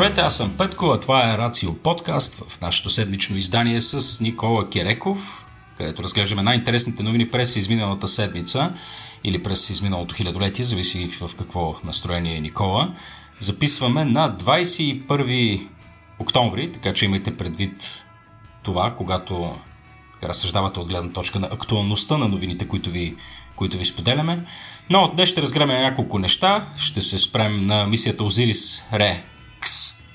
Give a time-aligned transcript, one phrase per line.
[0.00, 4.70] Здравейте, аз съм Петко, а това е Рацио подкаст в нашето седмично издание с Никола
[4.70, 5.46] Кереков,
[5.78, 8.72] където разглеждаме най-интересните новини през изминалата седмица
[9.24, 12.94] или през изминалото хилядолетие, зависи в какво настроение е Никола.
[13.40, 15.68] Записваме на 21
[16.18, 18.04] октомври, така че имайте предвид
[18.62, 19.58] това, когато
[20.22, 23.16] разсъждавате от гледна точка на актуалността на новините, които ви,
[23.56, 24.46] които ви споделяме.
[24.90, 26.68] Но днес ще разгледаме няколко неща.
[26.76, 29.24] Ще се спрем на мисията Озирис Ре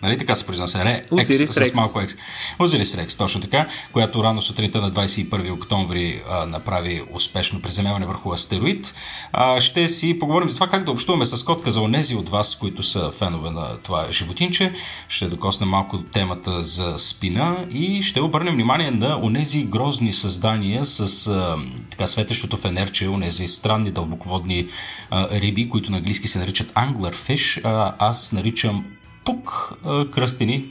[0.06, 1.02] Нали така се произнася?
[1.12, 2.16] Озирис Рекс, с малко екс.
[2.60, 8.32] Озирис Рекс, точно така, която рано сутринта на 21 октомври а, направи успешно приземяване върху
[8.32, 8.94] астероид.
[9.32, 12.56] А, ще си поговорим за това как да общуваме с котка за онези от вас,
[12.56, 14.74] които са фенове на това животинче.
[15.08, 21.28] Ще докоснем малко темата за спина и ще обърнем внимание на онези грозни създания с
[21.28, 21.56] а,
[21.92, 24.68] така светещото фенерче, онези странни дълбоководни
[25.10, 27.62] а, риби, които на английски се наричат anglerfish.
[27.66, 28.86] А, аз наричам
[29.26, 29.74] пук
[30.12, 30.66] кръстени,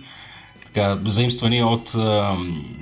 [0.66, 1.94] така, заимствани от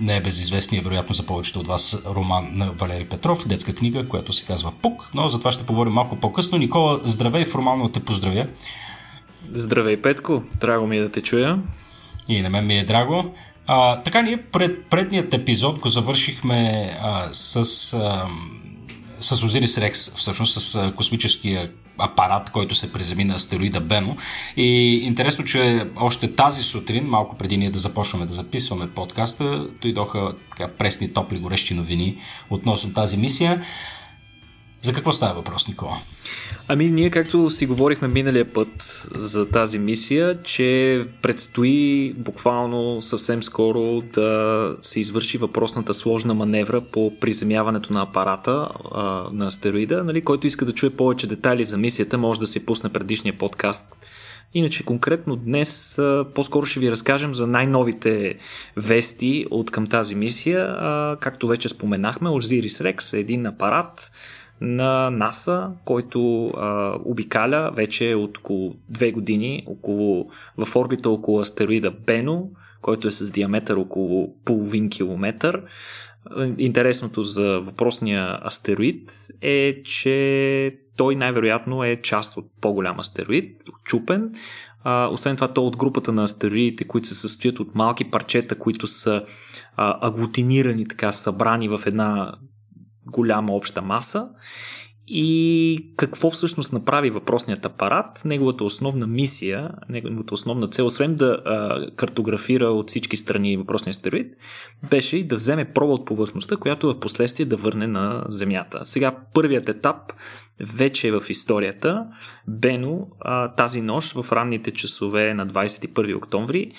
[0.00, 4.72] небезизвестния, вероятно за повечето от вас, роман на Валери Петров, детска книга, която се казва
[4.82, 6.58] Пук, но за това ще поговорим малко по-късно.
[6.58, 8.46] Никола, здравей, формално те поздравя.
[9.52, 11.58] Здравей, Петко, драго ми е да те чуя.
[12.28, 13.34] И на мен ми е драго.
[13.66, 17.56] А, така, ние пред предният епизод го завършихме а, с,
[17.94, 18.26] а,
[19.20, 24.16] с Озирис Рекс, всъщност с а, космическия апарат, който се приземи на астероида Бено.
[24.56, 30.34] И интересно, че още тази сутрин, малко преди ние да започваме да записваме подкаста, дойдоха
[30.50, 32.18] така, пресни, топли, горещи новини
[32.50, 33.62] относно тази мисия.
[34.82, 35.98] За какво става въпрос, Никола?
[36.68, 44.00] Ами, ние както си говорихме миналия път за тази мисия, че предстои буквално съвсем скоро
[44.00, 49.02] да се извърши въпросната сложна маневра по приземяването на апарата а,
[49.32, 50.04] на астероида.
[50.04, 53.96] Нали, който иска да чуе повече детайли за мисията, може да се пусне предишния подкаст.
[54.54, 55.98] Иначе конкретно днес
[56.34, 58.34] по-скоро ще ви разкажем за най-новите
[58.76, 60.76] вести от към тази мисия.
[61.20, 64.12] Както вече споменахме, Osiris Rex е един апарат,
[64.62, 71.90] на НАСА, който а, обикаля вече от около две години около, в орбита около астероида
[71.90, 72.50] Бено,
[72.82, 75.62] който е с диаметър около половин километър.
[76.58, 84.34] Интересното за въпросния астероид е, че той най-вероятно е част от по-голям астероид, чупен.
[84.84, 88.58] А, освен това, той е от групата на астероидите, които се състоят от малки парчета,
[88.58, 89.24] които са
[89.76, 92.32] а, аглутинирани, така събрани в една
[93.06, 94.28] голяма обща маса.
[95.14, 98.22] И какво всъщност направи въпросният апарат?
[98.24, 104.36] Неговата основна мисия, неговата основна цел, освен да а, картографира от всички страни въпросния астероид,
[104.90, 108.80] беше и да вземе проба от повърхността, която в последствие да върне на Земята.
[108.82, 110.12] Сега първият етап
[110.60, 112.06] вече е в историята.
[112.48, 116.72] Бено а, тази нощ в ранните часове на 21 октомври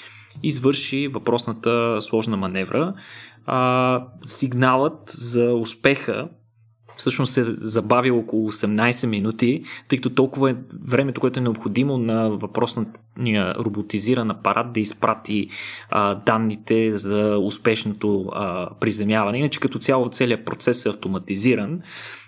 [0.44, 2.94] извърши въпросната сложна маневра,
[3.46, 6.28] а, сигналът за успеха
[6.96, 10.56] всъщност се забави около 18 минути, тъй като толкова е
[10.88, 15.50] времето, което е необходимо на въпросния роботизиран апарат да изпрати
[15.90, 19.38] а, данните за успешното а, приземяване.
[19.38, 21.82] Иначе като цяло целият процес е автоматизиран.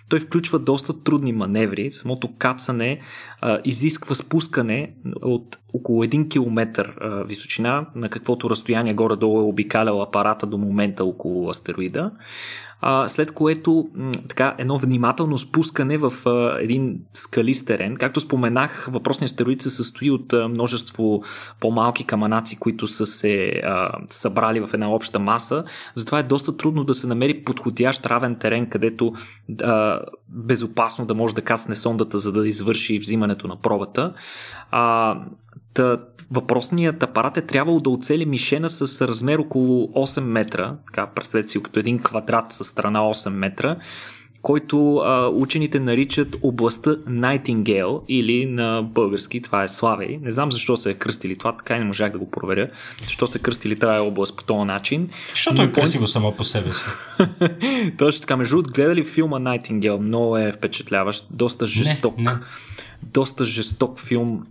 [0.08, 1.90] Той включва доста трудни маневри.
[1.90, 3.00] Самото кацане
[3.40, 6.92] а, изисква спускане от около 1 км
[7.26, 12.10] височина, на каквото разстояние горе-долу е обикалял апарата до момента около астероида
[13.06, 13.88] след което
[14.28, 16.12] така, едно внимателно спускане в
[16.60, 17.96] един скалист терен.
[17.96, 21.22] Както споменах, въпросният стероид се състои от множество
[21.60, 23.62] по-малки каманаци, които са се
[24.08, 25.64] събрали в една обща маса.
[25.94, 29.12] Затова е доста трудно да се намери подходящ равен терен, където
[30.28, 34.14] безопасно да може да касне сондата, за да извърши взимането на пробата.
[34.70, 35.16] А,
[35.76, 35.98] Та,
[36.30, 41.62] въпросният апарат е трябвало да оцели мишена с размер около 8 метра, така представете си
[41.62, 43.76] като един квадрат с страна 8 метра,
[44.42, 50.18] който а, учените наричат областта Найтингейл или на български това е Славей.
[50.22, 52.70] Не знам защо се е кръстили това, така и не можах да го проверя.
[53.02, 55.08] Защо се е кръстили тази област по този начин.
[55.30, 56.84] Защото е красиво само по себе си.
[57.98, 58.36] Точно така.
[58.36, 59.98] Между другото, гледали филма Найтингейл?
[59.98, 61.26] Много е впечатляващ.
[61.30, 62.18] Доста жесток.
[62.18, 62.30] Не, не.
[63.02, 64.42] Доста жесток филм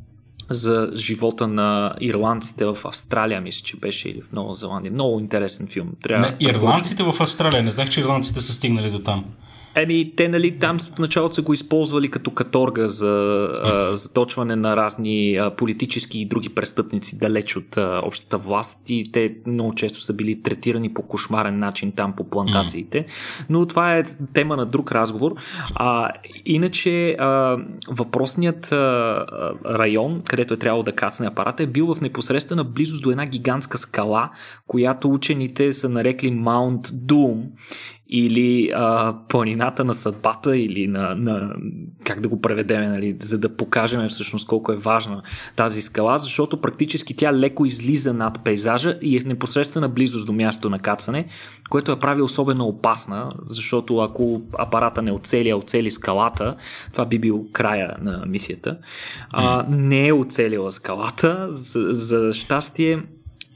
[0.50, 4.92] за живота на ирландците в Австралия, мисля, че беше или в Нова Зеландия.
[4.92, 5.92] Много интересен филм.
[6.04, 7.64] Трябва не, ирландците в Австралия.
[7.64, 9.26] Не знах, че ирландците са стигнали до там.
[9.76, 14.76] Еми, те нали там в началото са го използвали като каторга за а, заточване на
[14.76, 20.00] разни а, политически и други престъпници далеч от а, общата власт и те много често
[20.00, 23.06] са били третирани по кошмарен начин там по плантациите.
[23.50, 25.36] Но това е тема на друг разговор.
[25.76, 26.10] А,
[26.46, 27.58] иначе а,
[27.88, 29.26] въпросният а,
[29.66, 33.78] район, където е трябвало да кацне апарата, е бил в непосредствена близост до една гигантска
[33.78, 34.30] скала,
[34.68, 37.44] която учените са нарекли Маунт Дум
[38.10, 41.56] или а, планината на съдбата, или на, на
[42.04, 45.22] как да го преведем, нали, за да покажем всъщност колко е важна
[45.56, 50.34] тази скала, защото практически тя леко излиза над пейзажа и е в непосредствена близост до
[50.34, 51.28] място на кацане,
[51.70, 56.56] което я прави особено опасна, защото ако апарата не оцели, а оцели скалата,
[56.92, 58.78] това би бил края на мисията.
[59.30, 63.04] А, не е оцелила скалата, за, за щастие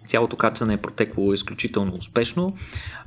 [0.10, 2.56] Цялото кацане е протекло изключително успешно.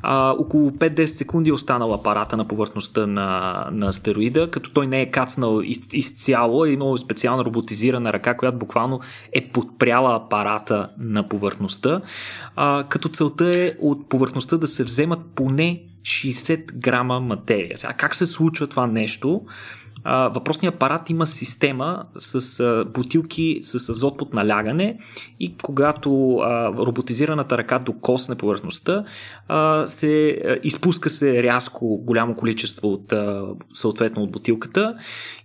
[0.02, 5.00] А, около 5-10 секунди е останал апарата на повърхността на, на астероида, като той не
[5.00, 9.00] е кацнал из, изцяло, е имал специална роботизирана ръка, която буквално
[9.32, 12.00] е подпряла апарата на повърхността,
[12.56, 17.78] а, като целта е от повърхността да се вземат поне 60 грама материя.
[17.78, 19.42] Сега, как се случва това нещо?
[20.04, 24.98] А, въпросният апарат има система с бутилки с азот под налягане
[25.40, 26.38] и когато
[26.78, 29.04] роботизираната ръка докосне повърхността,
[29.86, 33.12] се изпуска се рязко голямо количество от
[33.74, 34.94] съответно от бутилката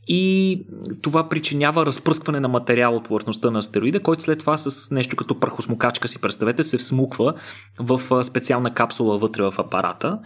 [0.07, 0.61] и
[1.01, 5.39] това причинява разпръскване на материал от повърхността на астероида, който след това с нещо като
[5.39, 7.33] прахосмокачка си представете се всмуква
[7.79, 10.19] в специална капсула вътре в апарата.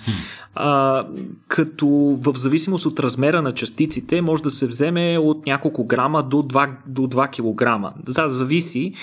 [0.56, 1.06] А,
[1.48, 1.88] като
[2.22, 6.70] в зависимост от размера на частиците може да се вземе от няколко грама до 2,
[6.88, 7.94] до 2 килограма.
[8.08, 8.94] За зависи.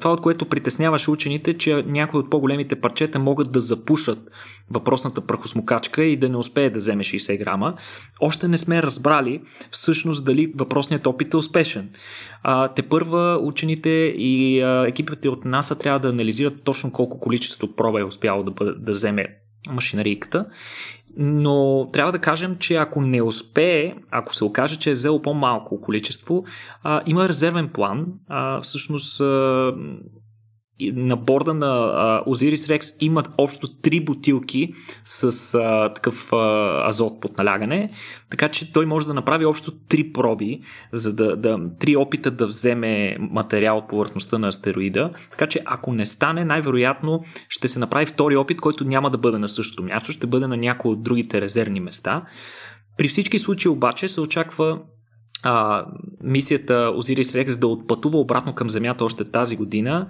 [0.00, 4.30] Това, от което притесняваше учените, че някои от по-големите парчета могат да запушат
[4.70, 7.74] въпросната прахосмокачка и да не успее да вземе 60 грама.
[8.20, 11.90] Още не сме разбрали всъщност дали въпросният опит е успешен.
[12.42, 17.74] А, те първа учените и а, екипите от НАСА трябва да анализират точно колко количество
[17.76, 19.26] проба е успяло да, бъде, да вземе
[19.70, 20.46] машинарийката.
[21.16, 25.80] Но трябва да кажем, че ако не успее, ако се окаже, че е взело по-малко
[25.80, 26.44] количество,
[26.82, 28.06] а, има резервен план.
[28.28, 29.72] А, всъщност а,
[30.80, 31.66] на борда на
[32.26, 34.74] Osiris Rex имат общо три бутилки
[35.04, 37.90] с uh, такъв uh, азот под налягане,
[38.30, 40.60] така че той може да направи общо три проби,
[40.92, 45.92] за да, да три опита да вземе материал от повърхността на астероида, така че ако
[45.92, 50.12] не стане, най-вероятно ще се направи втори опит, който няма да бъде на същото място,
[50.12, 52.22] ще бъде на някои от другите резервни места.
[52.98, 54.78] При всички случаи обаче се очаква
[55.44, 55.86] а,
[56.22, 60.06] мисията Озирис Рекс да отпътува обратно към Земята още тази година,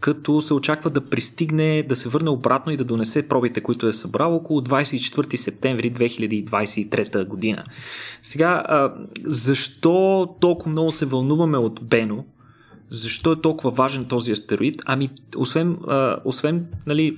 [0.00, 3.92] като се очаква да пристигне, да се върне обратно и да донесе пробите, които е
[3.92, 7.64] събрал около 24 септември 2023 година.
[8.22, 8.92] Сега, а,
[9.24, 12.24] защо толкова много се вълнуваме от Бено?
[12.88, 14.82] Защо е толкова важен този астероид?
[14.86, 17.16] Ами, освен, а, освен нали,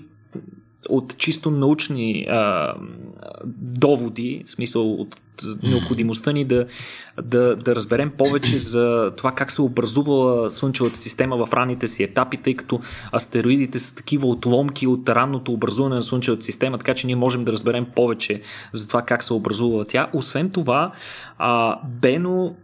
[0.88, 2.75] от чисто научни а,
[3.55, 5.17] доводи, в смисъл от
[5.62, 6.67] необходимостта ни да,
[7.23, 12.37] да, да разберем повече за това как се образува Слънчевата система в ранните си етапи,
[12.37, 12.81] тъй като
[13.14, 17.52] астероидите са такива отломки от ранното образуване на Слънчевата система, така че ние можем да
[17.52, 18.43] разберем повече
[18.73, 20.11] за това как се образува тя.
[20.12, 20.93] Освен това,
[21.38, 22.56] а, Бено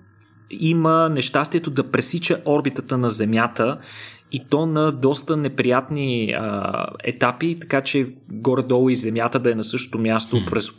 [0.51, 3.79] има нещастието да пресича орбитата на Земята
[4.33, 9.65] и то на доста неприятни а, етапи, така че горе-долу и Земята да е на
[9.65, 10.51] същото място mm.
[10.51, 10.71] през,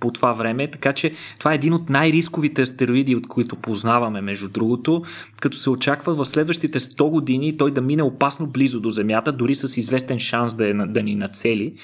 [0.00, 0.70] по това време.
[0.70, 5.02] Така че това е един от най-рисковите астероиди, от които познаваме, между другото,
[5.40, 9.54] като се очаква в следващите 100 години той да мине опасно близо до Земята, дори
[9.54, 11.74] с известен шанс да, е, да ни нацели.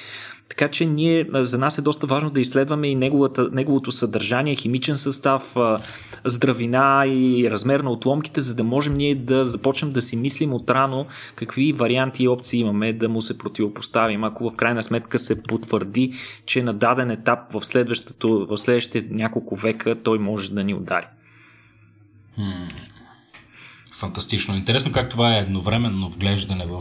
[0.50, 4.96] Така че ние, за нас е доста важно да изследваме и неговата, неговото съдържание, химичен
[4.96, 5.56] състав,
[6.24, 11.06] здравина и размер на отломките, за да можем ние да започнем да си мислим отрано
[11.34, 16.12] какви варианти и опции имаме да му се противопоставим, ако в крайна сметка се потвърди,
[16.46, 17.60] че на даден етап в,
[18.50, 21.06] в следващите няколко века той може да ни удари.
[23.92, 24.56] Фантастично.
[24.56, 26.80] Интересно как това е едновременно вглеждане в,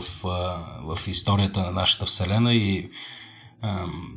[0.84, 2.88] в историята на нашата Вселена и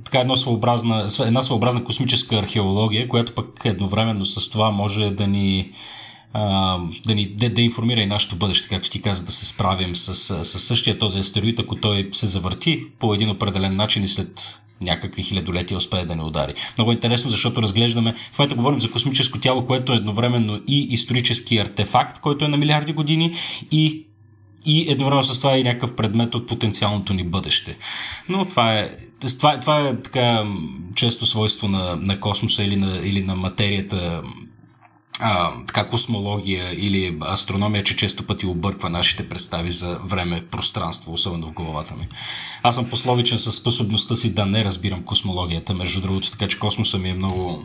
[0.06, 5.72] така една своеобразна, една своеобразна космическа археология, която пък едновременно с това може да ни
[7.06, 10.16] да, ни, да, да информира и нашето бъдеще, както ти каза, да се справим с,
[10.46, 15.24] с същия този астероид, ако той се завърти по един определен начин и след някакви
[15.24, 16.54] хилядолетия успее да не удари.
[16.78, 20.88] Много е интересно, защото разглеждаме, в момента говорим за космическо тяло, което е едновременно и
[20.90, 23.34] исторически артефакт, който е на милиарди години,
[23.72, 24.06] и
[24.66, 27.78] и едновременно с това е и някакъв предмет от потенциалното ни бъдеще.
[28.30, 28.98] Но това е,
[29.40, 30.44] това, това е така
[30.96, 34.22] често свойство на, на космоса или на, или на материята
[35.68, 41.54] така космология или астрономия, че често пъти обърква нашите представи за време, пространство, особено в
[41.54, 42.08] главата ми.
[42.64, 46.98] Аз съм пословичен със способността си да не разбирам космологията, между другото, така че космоса
[46.98, 47.64] ми е много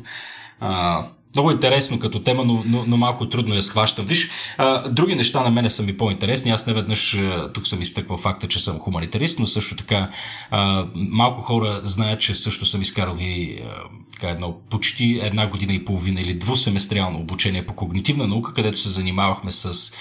[0.60, 4.06] а, много интересно като тема, но, но, но малко трудно я схващам.
[4.06, 6.50] Виж, а, други неща на мене са ми по-интересни.
[6.50, 7.18] Аз не веднъж
[7.54, 10.10] тук съм изтъквал факта, че съм хуманитарист, но също така
[10.50, 13.68] а, малко хора знаят, че също съм изкарали а,
[14.12, 18.88] така едно почти една година и половина или двусеместриално обучение по когнитивна наука, където се
[18.88, 19.92] занимавахме с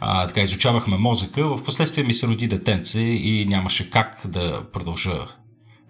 [0.00, 1.48] а, така изучавахме мозъка.
[1.48, 5.26] В последствие ми се роди детенце и нямаше как да продължа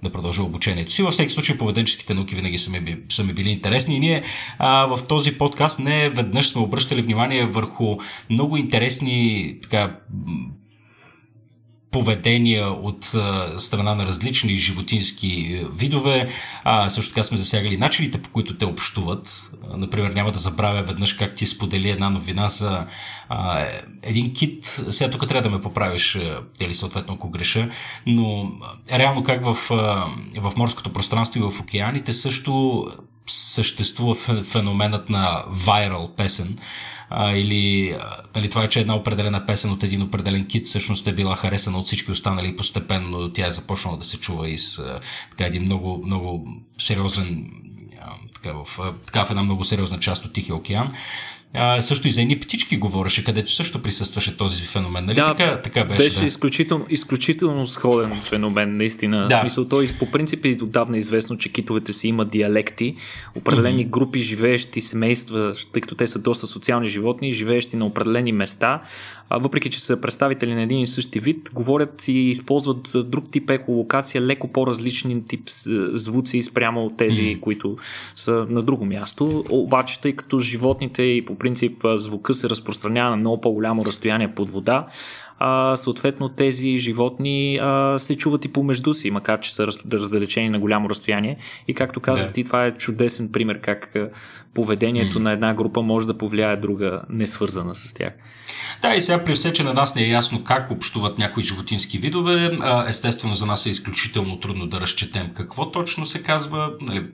[0.04, 1.02] да продължа обучението си.
[1.02, 4.23] Във всеки случай поведенческите науки винаги са ми, са ми били интересни и ние
[4.58, 7.96] а, в този подкаст не веднъж сме обръщали внимание върху
[8.30, 9.96] много интересни така,
[11.95, 13.05] поведения от
[13.59, 16.29] страна на различни животински е, видове.
[16.65, 19.51] А, също така сме засягали начините, по които те общуват.
[19.77, 22.87] Например, няма да забравя веднъж как ти сподели една новина за
[23.29, 23.67] а,
[24.03, 24.65] един кит.
[24.91, 26.19] Сега тук трябва да ме поправиш,
[26.61, 27.69] или съответно ако греша,
[28.07, 28.53] но
[28.93, 29.55] реално как в,
[30.41, 32.85] в морското пространство и в океаните също
[33.26, 36.59] съществува феноменът на viral песен
[37.11, 37.97] а, или
[38.35, 41.78] нали, това е, че една определена песен от един определен кит всъщност е била харесана
[41.78, 45.00] от всички останали и постепенно тя е започнала да се чува и с
[45.31, 47.50] така, един много, много сериозен
[48.00, 50.95] а, така, в, така в една много сериозна част от Тихия океан.
[51.57, 55.05] А, също и за едни птички говореше, където също присъстваше този феномен.
[55.05, 55.17] Нали?
[55.17, 55.99] Да, така, така беше.
[55.99, 56.27] Беше да.
[56.27, 59.27] изключително, изключително сходен феномен, наистина.
[59.29, 59.39] Да.
[59.39, 62.97] В смисъл, той по принцип е отдавна известно, че китовете си имат диалекти,
[63.35, 63.91] определени mm-hmm.
[63.91, 68.83] групи живеещи семейства, тъй като те са доста социални животни, живеещи на определени места,
[69.31, 74.23] въпреки че са представители на един и същи вид, говорят и използват друг тип еколокация,
[74.23, 75.49] леко по-различни тип
[75.93, 77.40] звуци спрямо от тези, mm.
[77.40, 77.76] които
[78.16, 79.45] са на друго място.
[79.49, 84.50] Обаче, тъй като животните и по принцип звука се разпространява на много по-голямо разстояние под
[84.50, 84.87] вода,
[85.38, 90.59] а, съответно тези животни а, се чуват и помежду си, макар че са раздалечени на
[90.59, 91.37] голямо разстояние.
[91.69, 93.97] И както казах ти, това е чудесен пример как
[94.55, 95.23] поведението mm.
[95.23, 98.12] на една група може да повлияе друга, не свързана с тях.
[98.83, 101.99] Да, и сега при все, че на нас не е ясно как общуват някои животински
[101.99, 106.71] видове, естествено за нас е изключително трудно да разчетем какво точно се казва.
[106.81, 107.07] Нали,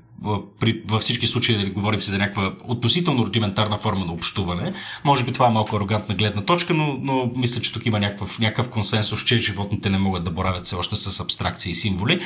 [0.61, 4.73] при, във всички случаи да говорим се за някаква относително рудиментарна форма на общуване.
[5.05, 8.39] Може би това е малко арогантна гледна точка, но, но мисля, че тук има някакъв,
[8.39, 12.21] някакъв консенсус, че животните не могат да боравят все още с абстракции и символи.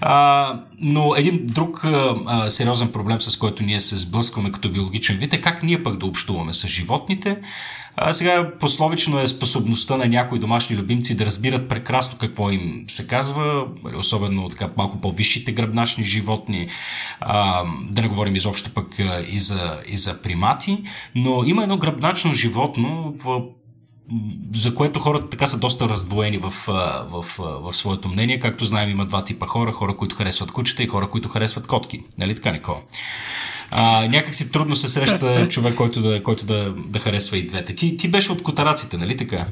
[0.00, 5.32] А, но един друг а, сериозен проблем, с който ние се сблъскваме като биологичен вид
[5.32, 7.36] е как ние пък да общуваме с животните.
[7.96, 13.06] А сега пословично е способността на някои домашни любимци да разбират прекрасно какво им се
[13.06, 13.66] казва,
[13.96, 16.68] особено така малко по-висшите гръбначни животни,
[17.20, 17.39] а,
[17.90, 18.98] да не говорим изобщо пък
[19.32, 20.82] и за, и за примати,
[21.14, 23.42] но има едно гръбначно животно, в
[24.54, 28.40] за което хората така са доста раздвоени в, в, в, своето мнение.
[28.40, 29.72] Както знаем, има два типа хора.
[29.72, 32.04] Хора, които харесват кучета и хора, които харесват котки.
[32.18, 32.78] Нали така, Никола?
[33.70, 37.74] А, някак си трудно се среща човек, който да, който да, да харесва и двете.
[37.74, 39.46] Ти, ти беше от котараците, нали така?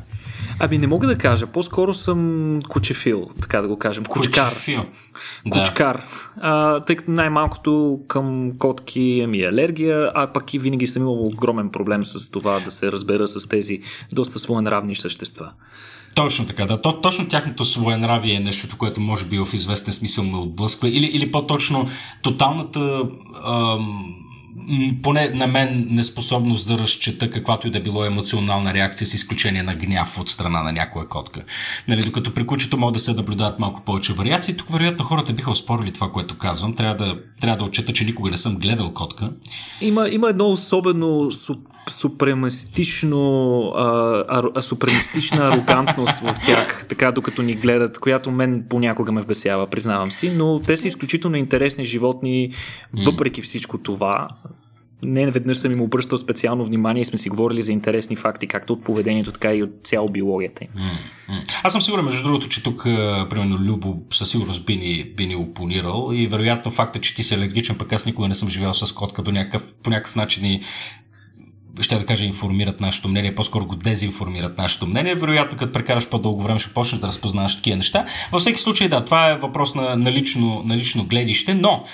[0.58, 1.46] Ами не мога да кажа.
[1.46, 4.04] По-скоро съм кучефил, така да го кажем.
[4.04, 4.48] Кучкар.
[4.48, 4.84] Кучефил.
[5.50, 5.96] Кучкар.
[5.96, 6.04] Да.
[6.40, 11.26] А, тъй като най-малкото към котки ми е алергия, а пък и винаги съм имал
[11.26, 13.80] огромен проблем с това да се разбера с тези
[14.12, 15.52] доста своенравни същества.
[16.14, 16.82] Точно така, да.
[16.82, 20.88] То, точно тяхното своенравие е нещото, което може би в известен смисъл ме отблъсква.
[20.88, 21.88] Или, или по-точно
[22.22, 23.02] тоталната
[23.46, 24.14] ам,
[25.02, 29.74] поне на мен неспособност да разчета каквато и да било емоционална реакция с изключение на
[29.74, 31.42] гняв от страна на някоя котка.
[31.88, 35.50] Нали, докато при кучето могат да се наблюдават малко повече вариации, тук вероятно хората биха
[35.50, 36.74] оспорили това, което казвам.
[36.74, 39.30] Трябва да, трябва да отчета, че никога не съм гледал котка.
[39.80, 41.30] Има, има едно особено
[41.92, 49.22] супремастично, а, а, супремастична арогантност в тях, така докато ни гледат, която мен понякога ме
[49.22, 52.54] вбесява, признавам си, но те са изключително интересни животни,
[53.04, 54.28] въпреки всичко това.
[55.02, 58.72] Не веднъж съм им обръщал специално внимание и сме си говорили за интересни факти, както
[58.72, 60.70] от поведението, така и от цяло биологията им.
[61.62, 62.82] Аз съм сигурен, между другото, че тук,
[63.30, 67.34] примерно, Любо със сигурност би ни, би ни опонирал и вероятно факта, че ти си
[67.34, 70.60] алергичен, пък аз никога не съм живял с котка до някакъв, по някакъв начин и
[71.80, 75.14] ще да кажа, информират нашето мнение, по-скоро го дезинформират нашето мнение.
[75.14, 78.06] Вероятно, като прекараш по-дълго време, ще почнеш да разпознаваш такива неща.
[78.32, 81.84] Във всеки случай, да, това е въпрос на, на, лично, на лично гледище, но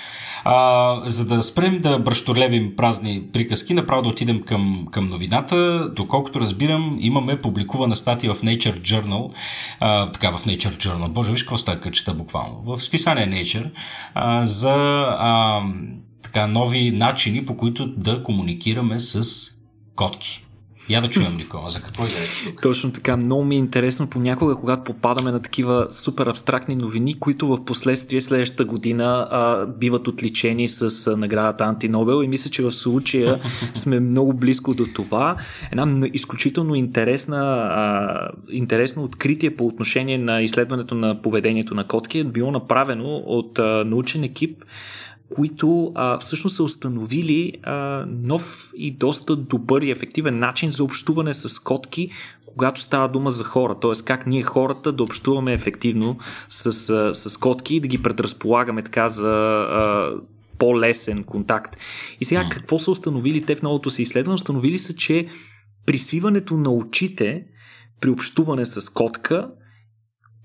[0.43, 5.89] а, за да спрем да бръщолевим празни приказки, направо да отидем към, към новината.
[5.95, 9.31] Доколкото разбирам, имаме публикувана статия в Nature Journal,
[9.79, 13.71] а, така в Nature Journal, боже, виж какво става чета буквално, в списание Nature,
[14.13, 14.75] а, за
[15.19, 15.61] а,
[16.23, 19.54] така, нови начини, по които да комуникираме с
[19.95, 20.45] котки.
[20.89, 22.07] Я да чуем, Никола, за какво е
[22.45, 22.61] тук?
[22.61, 23.17] Точно така.
[23.17, 28.21] Много ми е интересно понякога, когато попадаме на такива супер абстрактни новини, които в последствие
[28.21, 33.39] следващата година а, биват отличени с а, наградата Антинобел и мисля, че в случая
[33.73, 35.35] сме много близко до това.
[35.71, 37.37] Една изключително интересна,
[37.71, 43.59] а, интересно откритие по отношение на изследването на поведението на котки е било направено от
[43.59, 44.63] а, научен екип,
[45.29, 51.33] които а, всъщност са установили а, нов и доста добър и ефективен начин за общуване
[51.33, 52.09] с котки,
[52.45, 53.79] когато става дума за хора.
[53.79, 54.05] Т.е.
[54.05, 56.17] как ние хората да общуваме ефективно
[56.49, 56.71] с,
[57.13, 60.11] с, котки и да ги предразполагаме така за а,
[60.57, 61.77] по-лесен контакт.
[62.21, 64.35] И сега какво са установили те в новото си изследване?
[64.35, 65.27] Установили са, че
[65.85, 67.45] при свиването на очите
[68.01, 69.49] при общуване с котка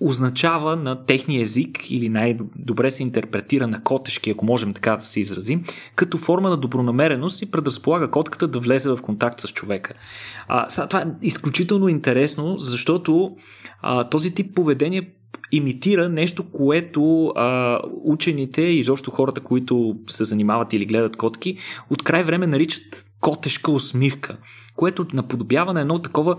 [0.00, 5.20] означава на техния език или най-добре се интерпретира на котешки, ако можем така да се
[5.20, 5.64] изразим,
[5.94, 9.94] като форма на добронамереност и предразполага котката да влезе в контакт с човека.
[10.48, 13.36] А, това е изключително интересно, защото
[13.82, 15.10] а, този тип поведение
[15.52, 21.58] имитира нещо, което а, учените и изобщо хората, които се занимават или гледат котки,
[21.90, 24.38] от край време наричат котешка усмивка,
[24.76, 26.36] което наподобява на едно такова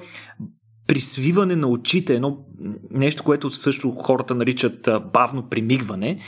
[0.88, 2.38] присвиване на очите, едно
[2.92, 6.20] нещо, което също хората наричат бавно примигване.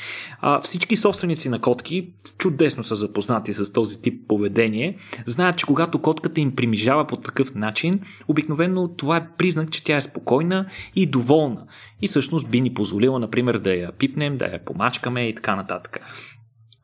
[0.42, 4.98] А, всички собственици на котки чудесно са запознати с този тип поведение.
[5.26, 9.96] Знаят, че когато котката им примижава по такъв начин, обикновено това е признак, че тя
[9.96, 11.66] е спокойна и доволна.
[12.02, 16.00] И всъщност би ни позволила, например, да я пипнем, да я помачкаме и така нататък.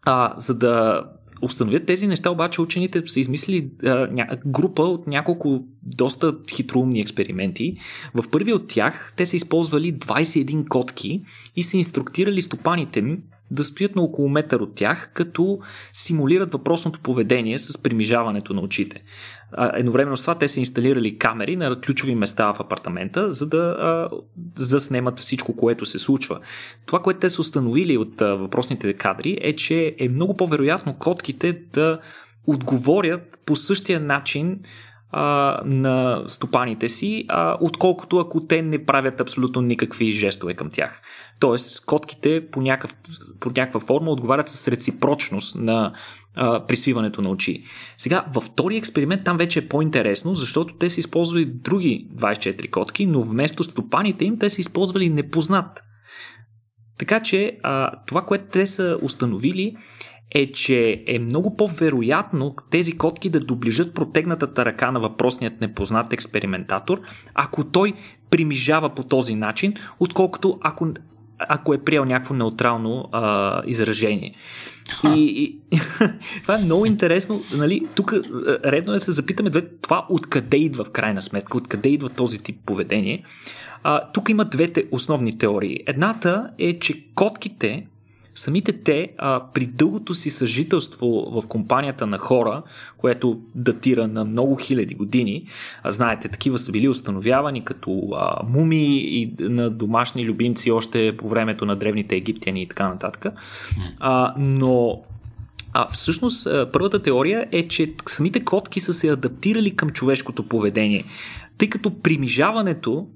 [0.05, 1.03] А, за да
[1.41, 7.77] установят тези неща, обаче учените са измислили а, група от няколко доста хитроумни експерименти.
[8.13, 11.23] В първи от тях те са използвали 21 котки
[11.55, 13.01] и са инструктирали стопаните
[13.51, 15.59] да стоят на около метър от тях, като
[15.91, 19.03] симулират въпросното поведение с примижаването на очите.
[19.73, 24.09] Едновременно с това те са инсталирали камери на ключови места в апартамента, за да а,
[24.55, 26.39] заснемат всичко, което се случва.
[26.85, 31.61] Това, което те са установили от а, въпросните кадри е, че е много по-вероятно котките
[31.73, 31.99] да
[32.47, 34.59] отговорят по същия начин
[35.11, 41.01] а, на стопаните си, а, отколкото ако те не правят абсолютно никакви жестове към тях.
[41.39, 42.95] Тоест, котките по, някакъв,
[43.39, 45.93] по някаква форма отговарят с реципрочност на
[46.35, 47.63] а, присвиването на очи.
[47.97, 53.05] Сега, във втори експеримент там вече е по-интересно, защото те са използвали други 24 котки,
[53.05, 55.83] но вместо стопаните им те са използвали непознат.
[56.99, 59.75] Така че а, това, което те са установили
[60.31, 67.01] е, че е много по-вероятно тези котки да доближат протегнатата ръка на въпросният непознат експериментатор,
[67.35, 67.93] ако той
[68.29, 70.87] примижава по този начин, отколкото ако,
[71.39, 74.35] ако е приел някакво неутрално а, изражение.
[75.03, 75.77] И, и
[76.41, 77.41] това е много интересно.
[77.57, 78.13] Нали, тук
[78.65, 82.57] редно е да се запитаме това откъде идва в крайна сметка, откъде идва този тип
[82.65, 83.23] поведение.
[83.83, 85.79] А, тук има двете основни теории.
[85.87, 87.87] Едната е, че котките
[88.39, 92.63] самите те а, при дългото си съжителство в компанията на хора,
[92.97, 95.45] което датира на много хиляди години,
[95.83, 101.29] а, знаете, такива са били установявани като а, муми и на домашни любимци още по
[101.29, 103.25] времето на древните египтяни и така нататък.
[103.99, 105.01] А, но
[105.73, 111.05] а всъщност първата теория е, че самите котки са се адаптирали към човешкото поведение.
[111.57, 113.07] Тъй като примижаването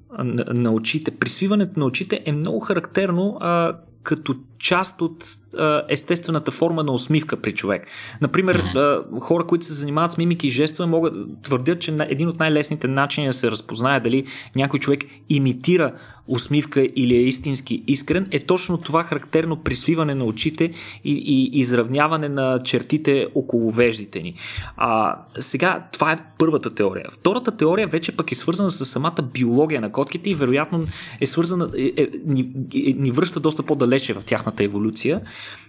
[0.54, 5.26] на очите, присвиването на очите е много характерно а, като част от
[5.58, 7.88] а, естествената форма на усмивка при човек.
[8.22, 12.40] Например, а, хора, които се занимават с мимики и жестове, могат твърдят, че един от
[12.40, 15.94] най-лесните начини да се разпознае дали някой човек имитира
[16.28, 20.72] усмивка или е истински искрен, е точно това характерно присвиване на очите
[21.04, 24.36] и, и изравняване на чертите около веждите ни.
[24.78, 27.06] А, сега, това е първата теория.
[27.12, 30.86] Втората теория вече пък е свързана с самата биология на котките и вероятно
[31.22, 32.42] е свързана, е, е, ни,
[32.76, 35.22] е, ни връща доста по-далече в тяхната еволюция.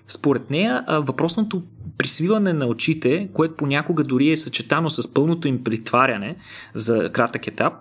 [0.09, 1.63] според нея въпросното
[1.99, 6.37] присвиване на очите, което понякога дори е съчетано с пълното им притваряне
[6.75, 7.73] за кратък етап,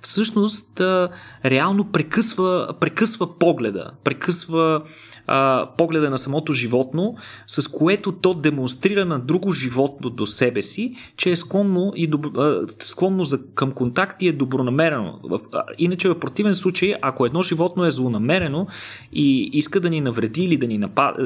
[0.00, 0.80] всъщност
[1.44, 4.82] реално прекъсва, прекъсва погледа, прекъсва
[5.26, 10.94] а, погледа на самото животно, с което то демонстрира на друго животно до себе си,
[11.16, 15.20] че е склонно, и добро, а, склонно за, към контакт и е добронамерено.
[15.78, 18.66] Иначе в противен случай, ако едно животно е злонамерено
[19.12, 21.16] и иска да ни навреди или да ни напад...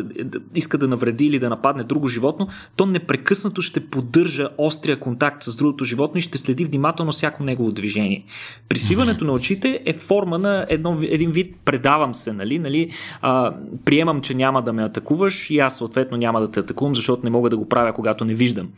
[0.55, 5.57] иска да навреди или да нападне друго животно, то непрекъснато ще поддържа острия контакт с
[5.57, 8.25] другото животно и ще следи внимателно всяко негово движение.
[8.69, 12.91] Присвиването на очите е форма на едно, един вид предавам се, нали, нали
[13.23, 13.55] а,
[13.88, 17.31] приемам, че няма да ме атакуваш и аз съответно няма да те атакувам, защото не
[17.31, 18.68] мога да го правя, когато не виждам.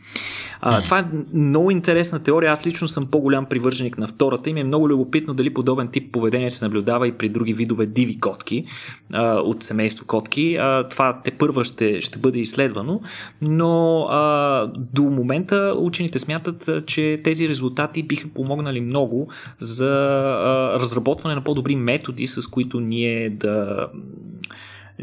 [0.61, 2.51] А, това е много интересна теория.
[2.51, 6.11] Аз лично съм по-голям привърженик на втората и ми е много любопитно дали подобен тип
[6.11, 8.65] поведение се наблюдава и при други видове диви котки
[9.13, 10.55] а, от семейство котки.
[10.59, 13.01] А, това те първа ще, ще бъде изследвано,
[13.41, 21.35] но а, до момента учените смятат, че тези резултати биха помогнали много за а, разработване
[21.35, 23.87] на по-добри методи, с които ние да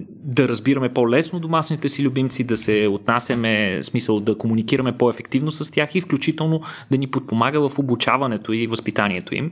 [0.09, 5.95] да разбираме по-лесно домашните си любимци, да се отнасяме, смисъл да комуникираме по-ефективно с тях
[5.95, 9.51] и включително да ни подпомага в обучаването и възпитанието им.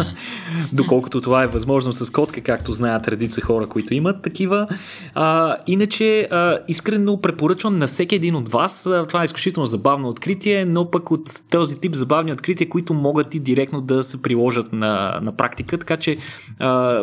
[0.72, 4.68] Доколкото това е възможно с котка, както знаят редица хора, които имат такива.
[5.14, 8.90] А, иначе, а, искрено препоръчвам на всеки един от вас.
[9.08, 13.40] Това е изключително забавно откритие, но пък от този тип забавни открития, които могат и
[13.40, 15.78] директно да се приложат на, на практика.
[15.78, 16.16] Така че
[16.58, 17.02] а,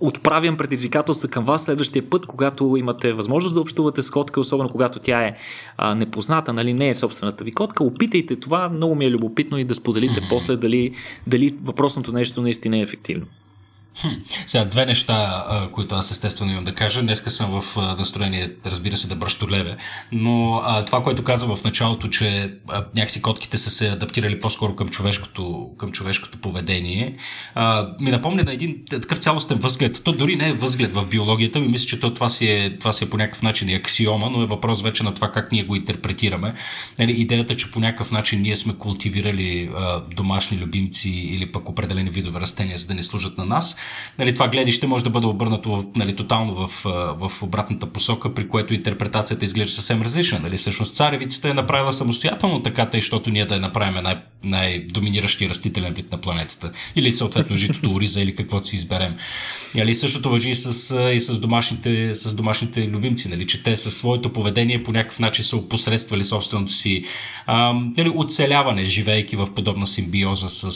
[0.00, 4.98] отправям предизвикателства към вас следващия път, когато имате възможност да общувате с котка, особено когато
[4.98, 5.36] тя е
[5.76, 7.84] а, непозната, нали, не е собствената ви котка.
[7.84, 10.94] Опитайте това, много ми е любопитно и да споделите после дали,
[11.26, 13.26] дали въпросното нещо наистина е ефективно.
[14.00, 14.08] Хм.
[14.46, 17.02] Сега, две неща, които аз естествено имам да кажа.
[17.02, 19.76] Днеска съм в настроение, разбира се, да бръщолеве,
[20.12, 24.76] но а, това, което каза в началото, че а, някакси котките са се адаптирали по-скоро
[24.76, 27.16] към човешкото, към човешкото поведение,
[27.54, 30.00] а, ми напомня на един такъв цялостен възглед.
[30.04, 32.92] То дори не е възглед в биологията, ми мисля, че то, това, си е, това
[32.92, 35.64] си е по някакъв начин и аксиома, но е въпрос вече на това как ние
[35.64, 36.54] го интерпретираме.
[36.98, 42.10] Нали, идеята, че по някакъв начин ние сме култивирали а, домашни любимци или пък определени
[42.10, 43.76] видове растения, за да не служат на нас
[44.18, 46.82] нали, това гледище може да бъде обърнато нали, тотално в,
[47.18, 50.38] в обратната посока, при което интерпретацията изглежда съвсем различна.
[50.38, 50.56] Нали.
[50.56, 55.94] Всъщност царевицата е направила самостоятелно така, тъй, защото ние да я направим най- най-доминиращия растителен
[55.94, 56.70] вид на планетата.
[56.96, 59.16] Или съответно житото ориза или каквото си изберем.
[59.74, 63.96] Нали, същото въжи и с, и с, домашните, с домашните любимци, нали, че те със
[63.96, 67.04] своето поведение по някакъв начин са опосредствали собственото си
[67.46, 70.72] а, нали, оцеляване, живейки в подобна симбиоза с,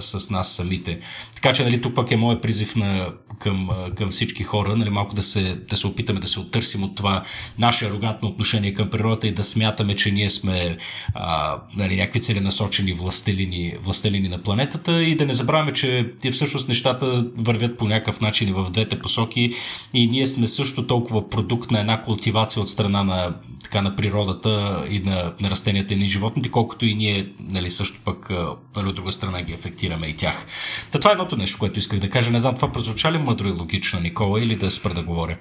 [0.00, 0.98] с нас самите.
[1.34, 5.14] Така че нали, тук пък е моят призив на, към, към всички хора, нали, малко
[5.14, 7.22] да се, да се опитаме да се оттърсим от това
[7.58, 10.76] наше арогантно отношение към природата и да смятаме, че ние сме
[11.14, 17.26] а, нали, някакви целенасочени властелини, властелини на планетата и да не забравяме, че всъщност нещата
[17.36, 19.50] вървят по някакъв начин и в двете посоки
[19.94, 24.84] и ние сме също толкова продукт на една култивация от страна на, така, на природата
[24.90, 28.30] и на, на растенията и на животните, колкото и ние нали, също пък
[28.76, 30.46] нали, от друга страна ги афектираме и тях.
[30.92, 32.30] Та това е едното нещо, което исках да кажа.
[32.30, 35.36] Не знам, това прозвуча ли мъдро и логично, Никола, или да спра да говоря?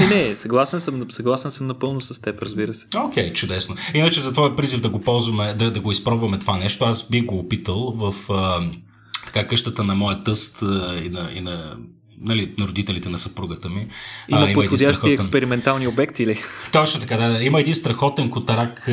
[0.00, 2.86] Не, не, съгласен съм, съгласен съм напълно с теб, разбира се.
[2.96, 3.76] Окей, okay, чудесно.
[3.94, 7.20] Иначе за твоя призив да го ползваме, да, да го изпробваме това нещо, аз би
[7.20, 8.70] го опитал в а,
[9.26, 11.76] така къщата на моя тъст а, и на, и на
[12.20, 13.86] нали, на родителите на съпругата ми.
[14.28, 15.12] Има, а, има подходящи страхотен...
[15.12, 16.38] експериментални обекти ли?
[16.72, 17.44] Точно така, да, да.
[17.44, 18.90] Има един страхотен котарак,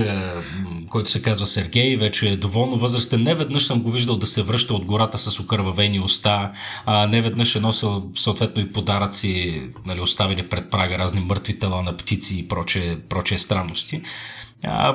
[0.89, 3.23] който се казва Сергей, вече е доволно възрастен.
[3.23, 6.51] Не веднъж съм го виждал да се връща от гората с окървавени уста,
[6.85, 11.81] а не веднъж е носил съответно и подаръци, нали, оставени пред прага, разни мъртви тела
[11.83, 14.01] на птици и проче, проче странности.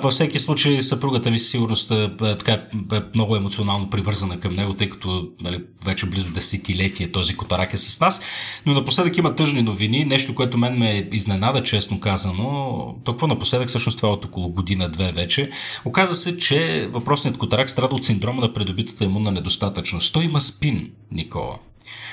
[0.03, 2.53] Във всеки случай съпругата ми със сигурност е, е, така,
[2.93, 7.79] е много емоционално привързана към него, тъй като нали, вече близо десетилетие този котарак е
[7.79, 8.23] с нас.
[8.67, 12.95] Но напоследък има тъжни новини, нещо, което мен ме изненада, честно казано.
[13.05, 15.51] Толкова напоследък, всъщност това е от около година-две вече.
[15.85, 20.15] Оказа се, че въпросният котарак страда от синдрома на придобитата имунна недостатъчност.
[20.15, 21.59] Той има спин, Никола.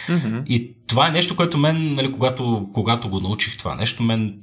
[0.08, 0.46] Mm-hmm.
[0.46, 4.34] И това е нещо, което мен, нали, когато, когато го научих това нещо, мен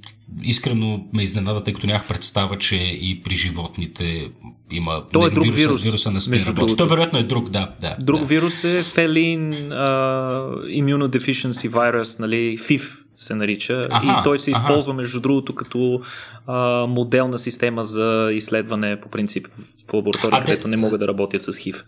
[0.42, 4.30] искрено ме изненада, тъй като нямах представа, че и при животните
[4.70, 5.84] има То е друг вируса, вирус.
[5.84, 7.74] вируса на спин Той вероятно е друг, да.
[7.80, 8.26] да друг да.
[8.26, 13.88] вирус е Фелин uh, Immunodeficiency Virus, нали, FIV се нарича.
[13.90, 15.02] Аха, и той се използва, аха.
[15.02, 16.00] между другото, като
[16.46, 19.46] а, моделна система за изследване, по принцип,
[19.90, 20.68] в лаборатория, където те...
[20.68, 21.82] не могат да работят с HIV.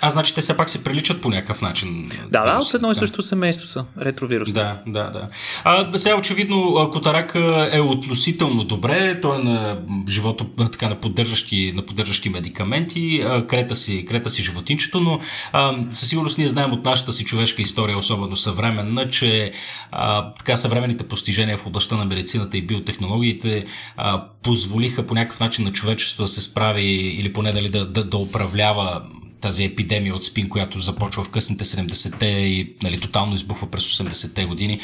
[0.00, 2.10] А, значи те все пак се приличат по някакъв начин.
[2.30, 4.52] Да, да, от едно и също семейство са ретровируси.
[4.52, 5.28] Да, да, да.
[5.64, 11.86] А, сега очевидно Котарака е относително добре, той е на живото така, на, поддържащи, на
[11.86, 15.20] поддържащи медикаменти, крета си, крета си животинчето, но
[15.52, 19.52] а, със сигурност ние знаем от нашата си човешка история, особено съвременна, че
[19.90, 23.64] а, така съвременните постижения в областта на медицината и биотехнологиите
[23.96, 28.04] а, позволиха по някакъв начин на човечеството да се справи или поне дали да, да,
[28.04, 29.02] да управлява
[29.40, 34.44] тази епидемия от спин, която започва в късните 70-те и нали, тотално избухва през 80-те
[34.44, 34.80] години.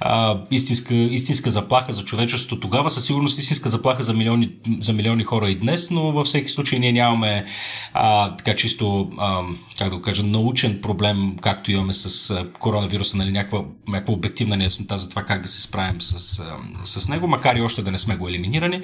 [0.00, 5.24] А, истинска, истинска заплаха за човечеството тогава, със сигурност истинска заплаха за милиони, за милиони
[5.24, 7.44] хора и днес, но във всеки случай ние нямаме
[7.92, 9.42] а, така чисто, а,
[9.78, 14.98] как да го кажа, научен проблем, както имаме с коронавируса, нали, някаква, някаква обективна неяснота
[14.98, 16.42] за това как да се справим с,
[16.84, 18.80] с него, макар и още да не сме го елиминирани.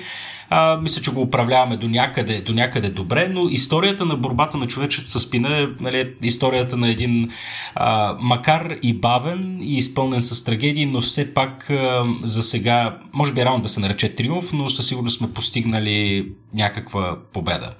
[0.50, 4.66] А, мисля, че го управляваме до някъде, до някъде добре, но историята на борбата на
[4.66, 7.30] човечеството с спина е нали, историята на един,
[7.74, 13.32] а, макар и бавен и изпълнен с трагедии, но все пак а, за сега, може
[13.32, 17.74] би е рано да се нарече триумф, но със сигурност сме постигнали някаква победа.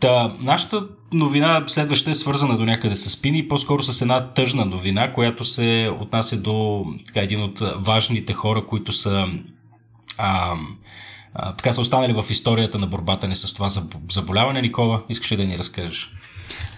[0.00, 5.12] Та, нашата новина следваща е свързана до някъде с и по-скоро с една тъжна новина,
[5.12, 9.26] която се отнася до така, един от важните хора, които са
[10.18, 10.54] а,
[11.34, 13.68] а, така са останали в историята на борбата ни с това
[14.10, 14.62] заболяване.
[14.62, 16.10] Никола, искаш ли да ни разкажеш?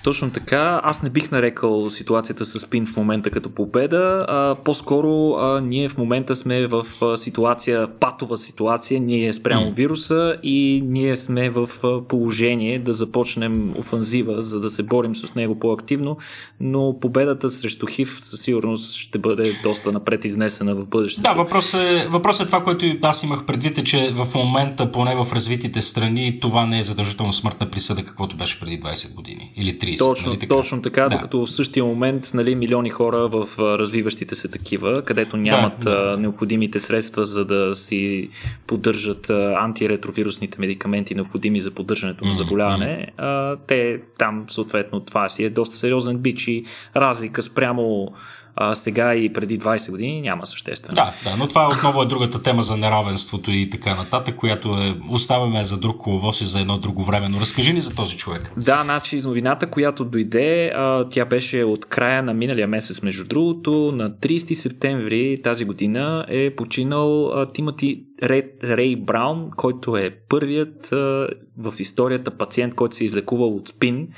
[0.05, 0.81] Точно така.
[0.85, 4.27] Аз не бих нарекал ситуацията с Пин в момента като победа.
[4.29, 6.87] А, по-скоро а, ние в момента сме в
[7.17, 9.75] ситуация, патова ситуация, ние спрямо mm.
[9.75, 11.69] вируса и ние сме в
[12.09, 16.17] положение да започнем офанзива, за да се борим с него по-активно,
[16.61, 21.23] но победата срещу ХИВ със сигурност ще бъде доста напред изнесена в бъдещето.
[21.23, 25.15] Да, въпрос е, въпрос е това, което аз имах предвид, е, че в момента, поне
[25.15, 29.79] в развитите страни, това не е задължително смъртна присъда, каквото беше преди 20 години или
[29.79, 29.92] 30.
[29.93, 29.99] 30.
[29.99, 30.55] Точно, нали така?
[30.55, 31.09] точно така, да.
[31.09, 36.17] докато в същия момент нали, милиони хора в развиващите се такива, където нямат да, да.
[36.17, 38.29] необходимите средства за да си
[38.67, 43.59] поддържат антиретровирусните медикаменти, необходими за поддържането на заболяване, mm-hmm.
[43.69, 46.65] те там съответно това си е доста сериозен бич и
[46.97, 48.13] разлика спрямо
[48.57, 50.95] а, сега и преди 20 години няма съществено.
[50.95, 54.95] Да, да, но това отново е другата тема за неравенството и така нататък, която е,
[55.11, 57.29] оставяме за друг коловоз и за едно друго време.
[57.29, 58.53] Но разкажи ни за този човек.
[58.57, 63.93] Да, значи новината, която дойде, а, тя беше от края на миналия месец, между другото,
[63.95, 70.93] на 30 септември тази година е починал а, Тимати Рей, Рей Браун, който е първият
[70.93, 74.09] а, в историята пациент, който се е излекувал от спин.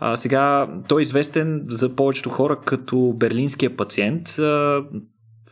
[0.00, 4.38] А, сега той е известен за повечето хора като берлинския пациент.
[4.38, 4.82] А,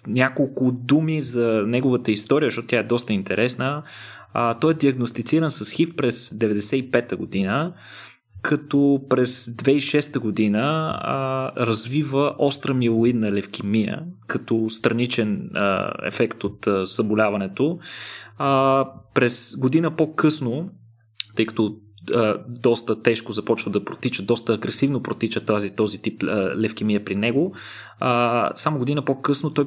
[0.06, 3.82] няколко думи за неговата история, защото тя е доста интересна.
[4.34, 7.74] А, той е диагностициран с ХИВ през 1995 година,
[8.42, 16.84] като през 2006 година а, развива остра милоидна левкемия, като страничен а, ефект от а,
[16.84, 17.78] заболяването.
[18.38, 20.70] А, през година по-късно,
[21.36, 21.76] тъй като
[22.48, 26.22] доста тежко започва да протича, доста агресивно протича тази, този тип
[26.56, 27.54] левкемия при него.
[28.54, 29.66] Само година по-късно той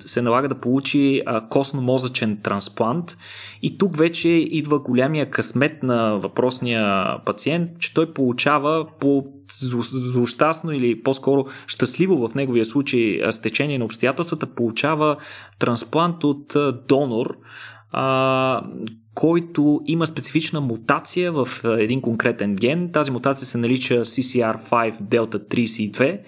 [0.00, 3.18] се налага да получи костно-мозъчен трансплант
[3.62, 9.26] и тук вече идва голямия късмет на въпросния пациент, че той получава по
[9.90, 15.16] злощастно или по-скоро щастливо в неговия случай с течение на обстоятелствата, получава
[15.58, 16.56] трансплант от
[16.88, 17.36] донор,
[19.14, 22.92] който има специфична мутация в един конкретен ген.
[22.92, 26.20] Тази мутация се нарича CCR5 Delta 32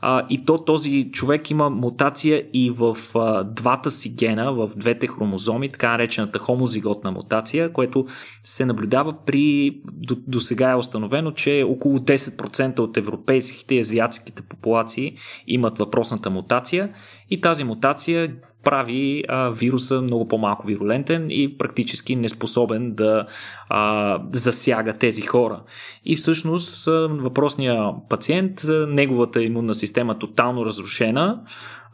[0.00, 5.06] а, и то този човек има мутация и в а, двата си гена, в двете
[5.06, 8.06] хромозоми, така наречената хомозиготна мутация, което
[8.42, 14.42] се наблюдава при, до, до сега е установено, че около 10% от европейските и азиатските
[14.42, 16.94] популации имат въпросната мутация
[17.30, 23.26] и тази мутация прави а, вируса много по-малко вирулентен и практически неспособен да
[23.68, 25.62] а, засяга тези хора.
[26.04, 31.40] И всъщност въпросният пациент, неговата имунна система е тотално разрушена,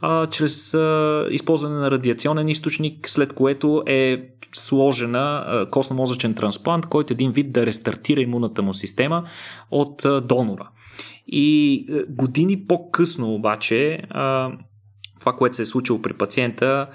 [0.00, 7.14] а, чрез а, използване на радиационен източник, след което е сложена костно-мозъчен трансплант, който е
[7.14, 9.24] един вид да рестартира имунната му система
[9.70, 10.68] от а, донора.
[11.27, 14.53] И години по-късно обаче а,
[15.20, 16.87] това, което се е случило при пациента,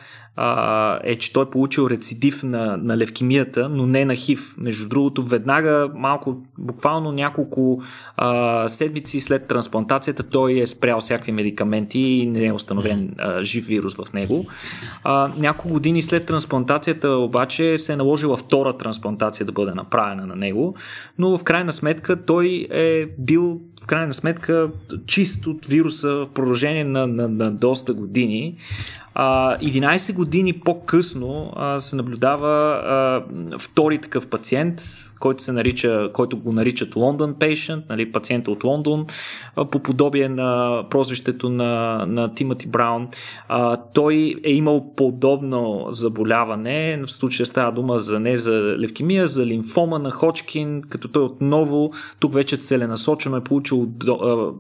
[0.41, 4.55] а, е, че той е получил рецидив на, на левкемията, но не на хив.
[4.57, 7.81] Между другото, веднага, малко, буквално няколко
[8.17, 13.65] а, седмици след трансплантацията, той е спрял всякакви медикаменти и не е установен а, жив
[13.65, 14.45] вирус в него.
[15.03, 20.35] А, няколко години след трансплантацията обаче се е наложила втора трансплантация да бъде направена на
[20.35, 20.75] него,
[21.17, 24.69] но в крайна сметка той е бил в крайна сметка
[25.05, 28.55] чист от вируса в продължение на, на, на доста години.
[29.13, 33.23] А, 11 години по-късно се наблюдава
[33.59, 34.81] втори такъв пациент,
[35.19, 39.05] който, се нарича, който го наричат London Patient, нали, пациента от Лондон,
[39.71, 43.07] по подобие на прозвището на, на Тимати Браун.
[43.47, 49.45] А, той е имал подобно заболяване, в случая става дума за не за левкемия, за
[49.45, 54.51] лимфома на Ходжкин, като той отново, тук вече целенасочено е получил, а,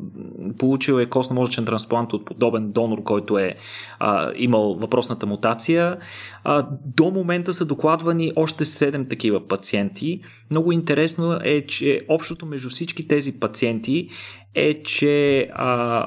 [0.57, 3.55] получил е костно-мозъчен трансплант от подобен донор, който е
[3.99, 5.97] а, имал въпросната мутация.
[6.43, 10.21] А, до момента са докладвани още 7 такива пациенти.
[10.51, 14.09] Много интересно е, че общото между всички тези пациенти
[14.55, 16.05] е, че а,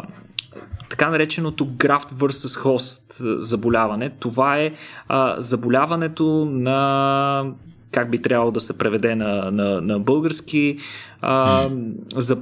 [0.90, 4.72] така нареченото graft versus host заболяване, това е
[5.08, 7.54] а, заболяването на
[7.92, 10.76] как би трябвало да се преведе на, на, на български,
[11.20, 11.68] а,
[12.16, 12.40] за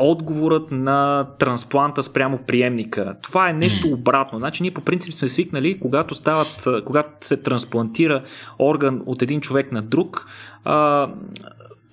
[0.00, 3.16] отговорът на транспланта спрямо приемника.
[3.22, 4.38] Това е нещо обратно.
[4.38, 8.22] Значи ние по принцип сме свикнали, когато, стават, когато се трансплантира
[8.58, 10.26] орган от един човек на друг,
[10.64, 11.08] а,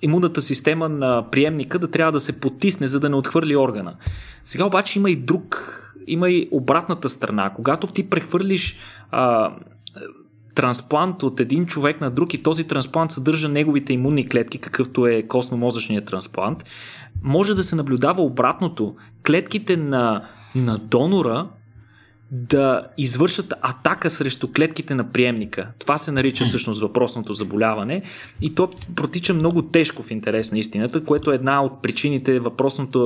[0.02, 3.94] имунната система на приемника да трябва да се потисне, за да не отхвърли органа.
[4.42, 7.52] Сега обаче има и друг, има и обратната страна.
[7.54, 8.78] Когато ти прехвърлиш
[9.10, 9.52] а,
[10.54, 15.22] трансплант от един човек на друг и този трансплант съдържа неговите имунни клетки, какъвто е
[15.22, 16.64] костно-мозъчният трансплант,
[17.22, 18.94] може да се наблюдава обратното.
[19.26, 21.48] Клетките на, на донора
[22.32, 25.68] да извършат атака срещу клетките на приемника.
[25.78, 28.02] Това се нарича всъщност въпросното заболяване
[28.40, 32.98] и то протича много тежко в интерес на истината, което е една от причините въпросната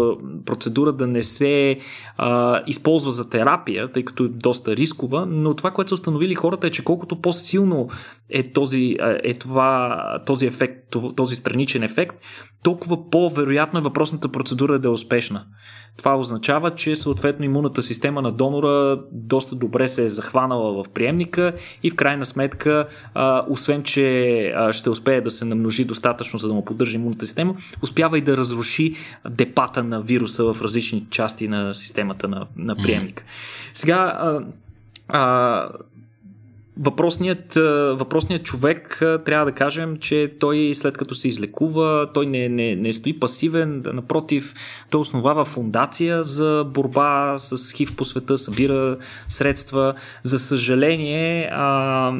[0.47, 1.79] процедура да не се
[2.17, 6.67] а, използва за терапия, тъй като е доста рискова, но това, което са установили хората
[6.67, 7.89] е, че колкото по-силно
[8.31, 12.17] е този, е това, този ефект, този страничен ефект,
[12.65, 15.45] толкова по-вероятно е въпросната процедура да е успешна.
[15.99, 21.53] Това означава, че съответно имунната система на донора доста добре се е захванала в приемника
[21.83, 26.49] и в крайна сметка, а, освен че а, ще успее да се намножи достатъчно, за
[26.49, 28.97] да му поддържа имунната система, успява и да разруши
[29.31, 33.23] депата на вируса в различни части на системата на, на приемника.
[33.73, 34.41] Сега, а,
[35.09, 35.69] а,
[36.81, 37.55] Въпросният,
[37.99, 42.93] въпросният човек, трябва да кажем, че той след като се излекува, той не, не, не
[42.93, 44.55] стои пасивен, напротив,
[44.91, 49.95] той основава фундация за борба с хив по света, събира средства.
[50.23, 52.13] За съжаление, а,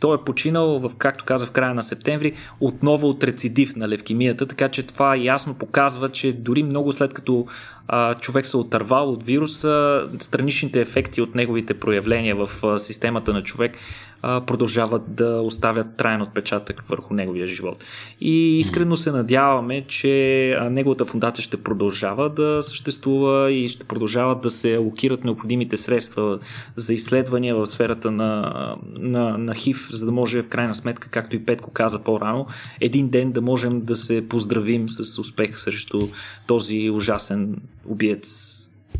[0.00, 4.46] той е починал, в, както каза в края на септември, отново от рецидив на левкемията,
[4.46, 7.46] така че това ясно показва, че дори много след като
[7.88, 13.42] а, човек се отървал от вируса, страничните ефекти от неговите проявления в а, системата на
[13.42, 13.76] човек
[14.22, 17.84] продължават да оставят траен отпечатък върху неговия живот.
[18.20, 24.50] И искрено се надяваме, че неговата фундация ще продължава да съществува и ще продължават да
[24.50, 26.38] се алокират необходимите средства
[26.76, 28.52] за изследвания в сферата на,
[28.98, 32.46] на, на ХИВ, за да може в крайна сметка, както и Петко каза по-рано,
[32.80, 36.00] един ден да можем да се поздравим с успех срещу
[36.46, 37.56] този ужасен
[37.86, 38.56] убиец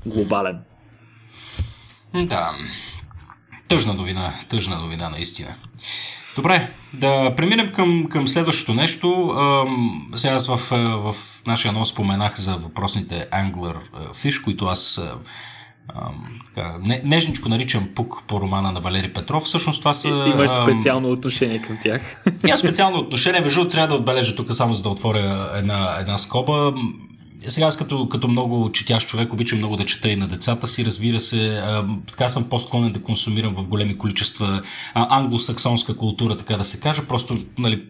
[0.06, 0.58] глобален.
[2.14, 2.50] Да.
[3.70, 5.54] Тъжна новина, тъжна новина наистина.
[6.36, 9.34] Добре, да преминем към, към следващото нещо.
[10.14, 10.56] Сега аз в,
[11.12, 11.14] в
[11.46, 13.76] нашия нос споменах за въпросните Angler
[14.12, 15.00] Fish, които аз
[16.54, 19.42] така, не, нежничко наричам Пук по романа на Валери Петров.
[19.42, 20.08] Всъщност това са...
[20.08, 22.22] И, имаш специално отношение към тях.
[22.42, 26.72] Няма специално отношение, между трябва да отбележа тук само за да отворя една, една скоба
[27.46, 30.84] сега аз като, като много четящ човек обичам много да чета и на децата си,
[30.84, 31.48] разбира се.
[31.48, 34.62] А, така съм по-склонен да консумирам в големи количества
[34.94, 37.06] а, англосаксонска култура, така да се каже.
[37.06, 37.82] Просто нали,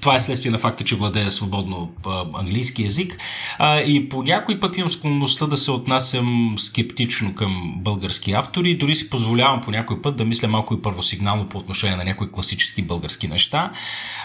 [0.00, 3.18] това е следствие на факта, че владея свободно а, английски язик.
[3.58, 8.78] А, и по някой път имам склонността да се отнасям скептично към български автори.
[8.78, 12.30] Дори си позволявам по някой път да мисля малко и първосигнално по отношение на някои
[12.30, 13.72] класически български неща.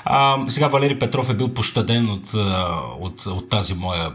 [0.06, 2.34] А, сега Валери Петров е бил пощаден от,
[3.00, 4.12] от, от тази моя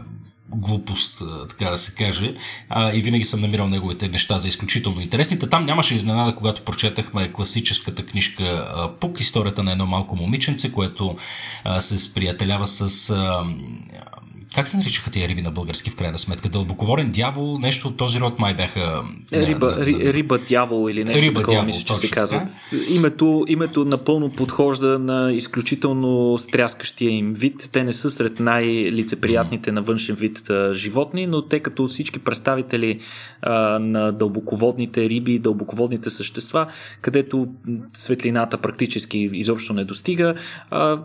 [0.55, 2.35] глупост, така да се каже.
[2.69, 5.49] А, и винаги съм намирал неговите неща за изключително интересните.
[5.49, 8.67] Там нямаше изненада, когато прочетахме класическата книжка
[8.99, 11.15] Пук, историята на едно малко момиченце, което
[11.63, 13.43] а, се сприятелява с а,
[14.55, 16.49] как се наричаха тия риби на български в крайна сметка?
[16.49, 19.03] Дълбоководен дявол, нещо от този род май бяха...
[19.33, 20.13] Риба, на, на, на...
[20.13, 22.47] риба дявол или нещо риба, такова, дявол, мисля, че се казва.
[22.95, 27.69] Името, името напълно подхожда на изключително стряскащия им вид.
[27.71, 29.73] Те не са сред най-лицеприятните mm.
[29.73, 32.99] на външен вид животни, но те като всички представители
[33.41, 36.67] а, на дълбоководните риби, дълбоководните същества,
[37.01, 37.47] където
[37.93, 40.35] светлината практически изобщо не достига,
[40.69, 40.99] а,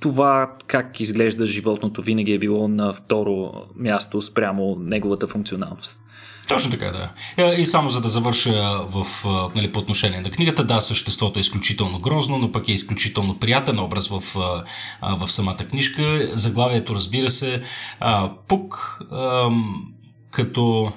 [0.00, 6.02] това как изглежда животното винаги е било на второ място спрямо неговата функционалност.
[6.48, 7.12] Точно така, да.
[7.44, 9.06] Е, и само за да завърша в,
[9.54, 13.78] нали, по отношение на книгата, да, съществото е изключително грозно, но пък е изключително приятен
[13.78, 14.20] образ в,
[15.02, 16.30] в самата книжка.
[16.32, 17.62] Заглавието, разбира се,
[18.48, 19.00] Пук,
[20.30, 20.92] като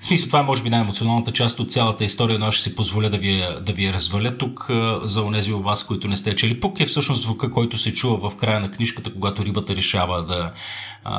[0.00, 2.76] в смисъл, това е може би най-емоционалната част от цялата история, но аз ще си
[2.76, 4.70] позволя да ви, я, да ви разваля тук
[5.02, 6.60] за онези от вас, които не сте чели.
[6.60, 10.52] Пук е всъщност звука, който се чува в края на книжката, когато рибата решава да,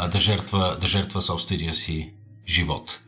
[0.08, 2.12] да, жертва, да жертва собствения си
[2.48, 3.00] живот.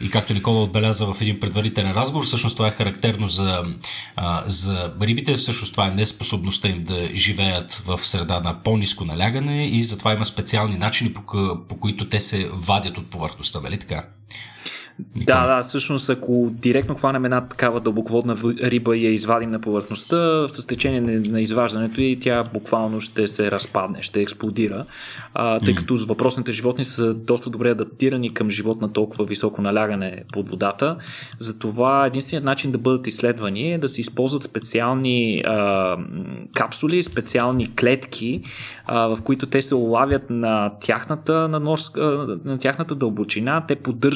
[0.00, 3.62] И както Никола отбеляза в един предварителен разговор, всъщност това е характерно за,
[4.46, 9.82] за рибите, всъщност това е неспособността им да живеят в среда на по-низко налягане и
[9.82, 11.22] затова има специални начини, по,
[11.68, 14.04] по които те се вадят от повърхността, нали така?
[15.16, 20.48] Да, да, всъщност ако директно хванем една такава дълбоководна риба и я извадим на повърхността,
[20.48, 24.84] с течение на изваждането и тя буквално ще се разпадне, ще експлодира,
[25.34, 30.22] а, тъй като въпросните животни са доста добре адаптирани към живот на толкова високо налягане
[30.32, 30.96] под водата.
[31.38, 35.96] Затова единственият начин да бъдат изследвани е да се използват специални а,
[36.54, 38.42] капсули, специални клетки,
[38.86, 42.00] а, в които те се улавят на тяхната, на, норска,
[42.44, 43.64] на тяхната дълбочина.
[43.68, 44.13] Те поддържат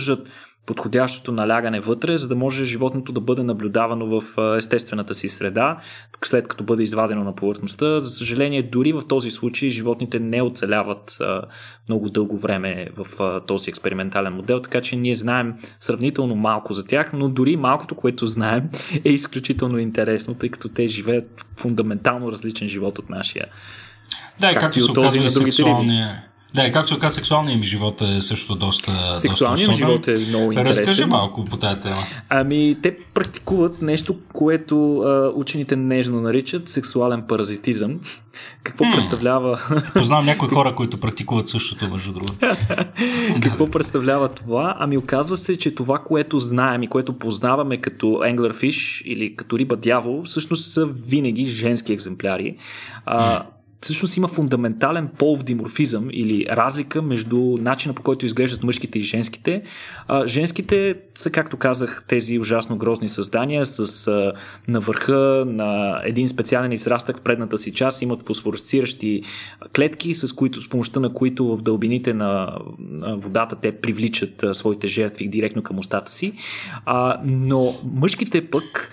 [0.67, 4.23] подходящото налягане вътре, за да може животното да бъде наблюдавано в
[4.57, 5.79] естествената си среда,
[6.25, 8.01] след като бъде извадено на повърхността.
[8.01, 11.19] За съжаление, дори в този случай животните не оцеляват
[11.89, 17.11] много дълго време в този експериментален модел, така че ние знаем сравнително малко за тях,
[17.13, 18.69] но дори малкото, което знаем,
[19.05, 23.47] е изключително интересно, тъй като те живеят фундаментално различен живот от нашия.
[24.41, 26.09] Да, както, както се оказва сексуалния,
[26.59, 29.13] да, и както каза, сексуалният ми живот е също доста.
[29.13, 30.85] Сексуалният ми живот е много интересен.
[30.85, 32.07] Разкажи малко по тази тема.
[32.29, 38.01] Ами, те практикуват нещо, което а, учените нежно наричат сексуален паразитизъм.
[38.63, 39.61] Какво м представлява.
[39.95, 42.35] Познавам някои хора, които практикуват същото, между другото.
[43.43, 44.77] Какво представлява това?
[44.79, 49.77] Ами, оказва се, че това, което знаем и което познаваме като Anglerfish или като риба
[49.77, 52.57] дявол, всъщност са винаги женски екземпляри.
[53.07, 53.47] А,
[53.81, 59.63] всъщност има фундаментален полов диморфизъм или разлика между начина по който изглеждат мъжките и женските.
[60.09, 64.33] А, женските са, както казах, тези ужасно грозни създания с а,
[64.69, 64.81] на
[65.45, 69.23] на един специален израстък в предната си част имат фосфоресциращи
[69.77, 74.55] клетки, с, които, с помощта на които в дълбините на, на водата те привличат а,
[74.55, 76.33] своите жертви директно към устата си.
[76.87, 78.91] А, но мъжките пък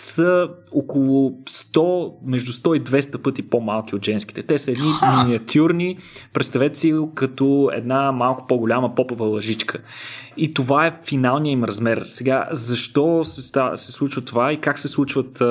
[0.00, 4.42] са около 100, между 100 и 200 пъти по-малки от женските.
[4.42, 5.98] Те са едни миниатюрни,
[6.32, 9.78] представете си като една малко по-голяма попова лъжичка.
[10.36, 12.02] И това е финалният им размер.
[12.06, 13.42] Сега, защо се,
[13.74, 15.42] се случва това и как се, случват,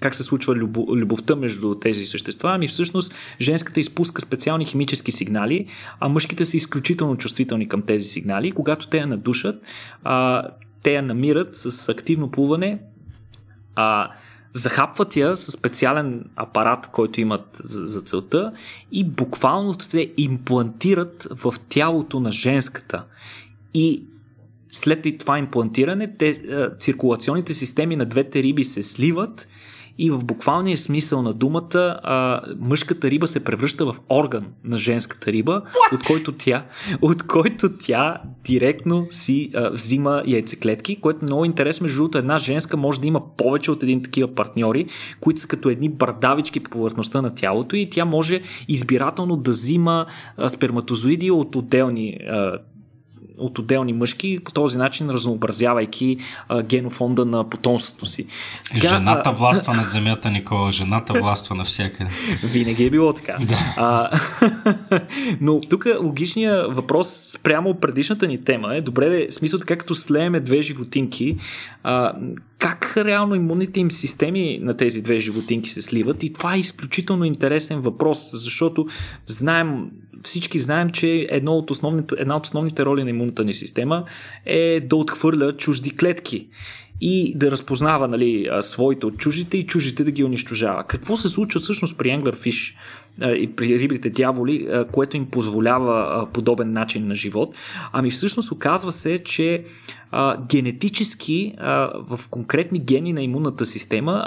[0.00, 2.50] как се случва любов, любовта между тези същества?
[2.54, 5.66] Ами всъщност женската изпуска специални химически сигнали,
[6.00, 8.52] а мъжките са изключително чувствителни към тези сигнали.
[8.52, 9.62] Когато те я надушат,
[10.82, 12.78] те я намират с активно плуване
[13.76, 14.10] а,
[14.52, 18.52] захапват я с специален апарат, който имат за, за целта
[18.92, 23.04] и буквално се имплантират в тялото на женската.
[23.74, 24.04] И
[24.70, 26.40] след това имплантиране, те,
[26.78, 29.48] циркулационните системи на двете риби се сливат
[29.98, 35.32] и в буквалния смисъл на думата а, мъжката риба се превръща в орган на женската
[35.32, 35.62] риба,
[35.94, 36.66] от който, тя,
[37.02, 41.84] от който тя директно си а, взима яйцеклетки, което е много интересно.
[41.84, 44.86] Между другото, една женска може да има повече от един такива партньори,
[45.20, 50.06] които са като едни бардавички по повърхността на тялото и тя може избирателно да взима
[50.36, 52.58] а, сперматозоиди от отделни а,
[53.38, 56.16] от отделни мъжки, по този начин разнообразявайки
[56.48, 58.26] а, генофонда на потомството си.
[58.64, 60.72] Сега, жената властва над земята, Никола.
[60.72, 62.10] Жената властва навсякъде.
[62.44, 63.36] Винаги е било така.
[63.40, 63.74] Да.
[63.76, 64.20] А,
[65.40, 70.62] но тук логичният въпрос спрямо предишната ни тема е, добре, смисъл така като слееме две
[70.62, 71.38] животинки,
[71.82, 72.12] а,
[72.58, 77.24] как реално имунните им системи на тези две животинки се сливат и това е изключително
[77.24, 78.86] интересен въпрос, защото
[79.26, 79.90] знаем
[80.24, 84.04] всички знаем, че едно от основните, една от основните роли на имунната ни система
[84.46, 86.46] е да отхвърля чужди клетки
[87.00, 90.84] и да разпознава нали, своите от чужите и чужите да ги унищожава.
[90.86, 92.76] Какво се случва всъщност при Anglerfish?
[93.22, 97.54] И при рибите дяволи, което им позволява подобен начин на живот.
[97.92, 99.64] Ами всъщност оказва се, че
[100.48, 101.54] генетически
[102.08, 104.24] в конкретни гени на имунната система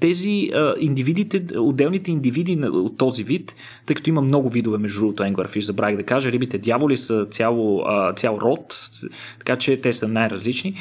[0.00, 0.50] тези
[0.80, 3.54] индивидите, отделните индивиди от този вид,
[3.86, 7.84] тъй като има много видове между другото Anglerfish, забравих да кажа, рибите дяволи са цяло,
[8.16, 8.90] цял род,
[9.38, 10.74] така че те са най-различни,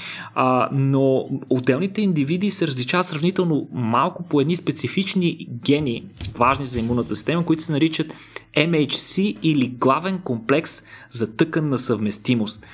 [0.71, 6.03] но отделните индивиди се различават сравнително малко по едни специфични гени,
[6.38, 8.13] важни за имунната система, които се наричат
[8.57, 12.65] MHC или главен комплекс за тъканна съвместимост.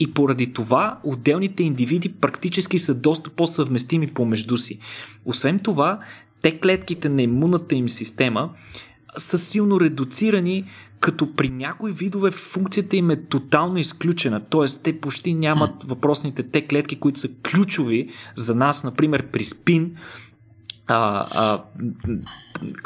[0.00, 4.78] И поради това отделните индивиди практически са доста по-съвместими помежду си.
[5.24, 6.00] Освен това,
[6.42, 8.50] те клетките на имунната им система
[9.16, 10.64] са силно редуцирани,
[11.00, 14.44] като при някои видове функцията им е тотално изключена.
[14.44, 14.82] Т.е.
[14.82, 19.96] те почти нямат въпросните те клетки, които са ключови за нас, например при спин.
[20.86, 21.62] А, а,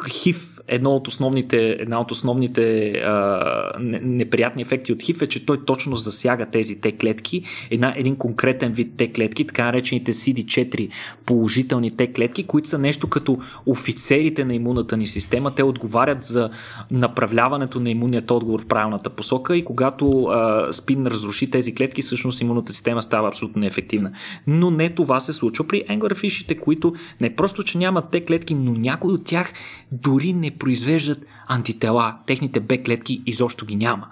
[0.08, 5.64] ХИВ, едно от основните, една от основните а, неприятни ефекти от ХИВ е, че той
[5.64, 10.88] точно засяга тези Т клетки, една, един конкретен вид Т клетки, така наречените CD4
[11.26, 15.54] положителни Т клетки, които са нещо като офицерите на имунната ни система.
[15.54, 16.50] Те отговарят за
[16.90, 22.40] направляването на имунният отговор в правилната посока и когато а, спин разруши тези клетки, всъщност
[22.40, 24.12] имунната система става абсолютно неефективна.
[24.46, 28.72] Но не това се случва при енгърфишите, които не просто, че нямат Т клетки, но
[28.72, 29.52] някои от тях
[29.92, 31.18] дори не произвеждат
[31.50, 34.06] антитела, техните Б клетки изобщо ги няма.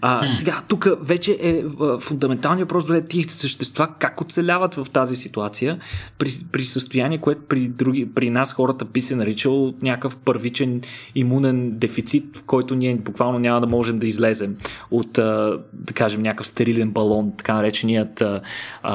[0.00, 1.62] А, сега, тук вече е
[2.00, 5.78] фундаменталният въпрос, дали тия същества как оцеляват в тази ситуация
[6.18, 10.82] при, при състояние, което при, други, при нас хората би се наричал някакъв първичен
[11.14, 14.56] имунен дефицит, в който ние буквално няма да можем да излезем
[14.90, 18.40] от, да кажем, някакъв стерилен балон, така нареченият а,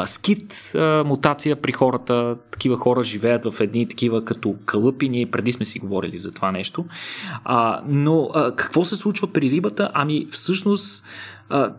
[0.06, 2.36] скит а, мутация при хората.
[2.52, 5.10] Такива хора живеят в едни такива като кълъпи.
[5.10, 6.86] Ние преди сме си говорили за това нещо.
[7.44, 9.92] А, но а, какво се случва при рибата?
[9.94, 11.06] Ами всъщност
[11.50, 11.74] а,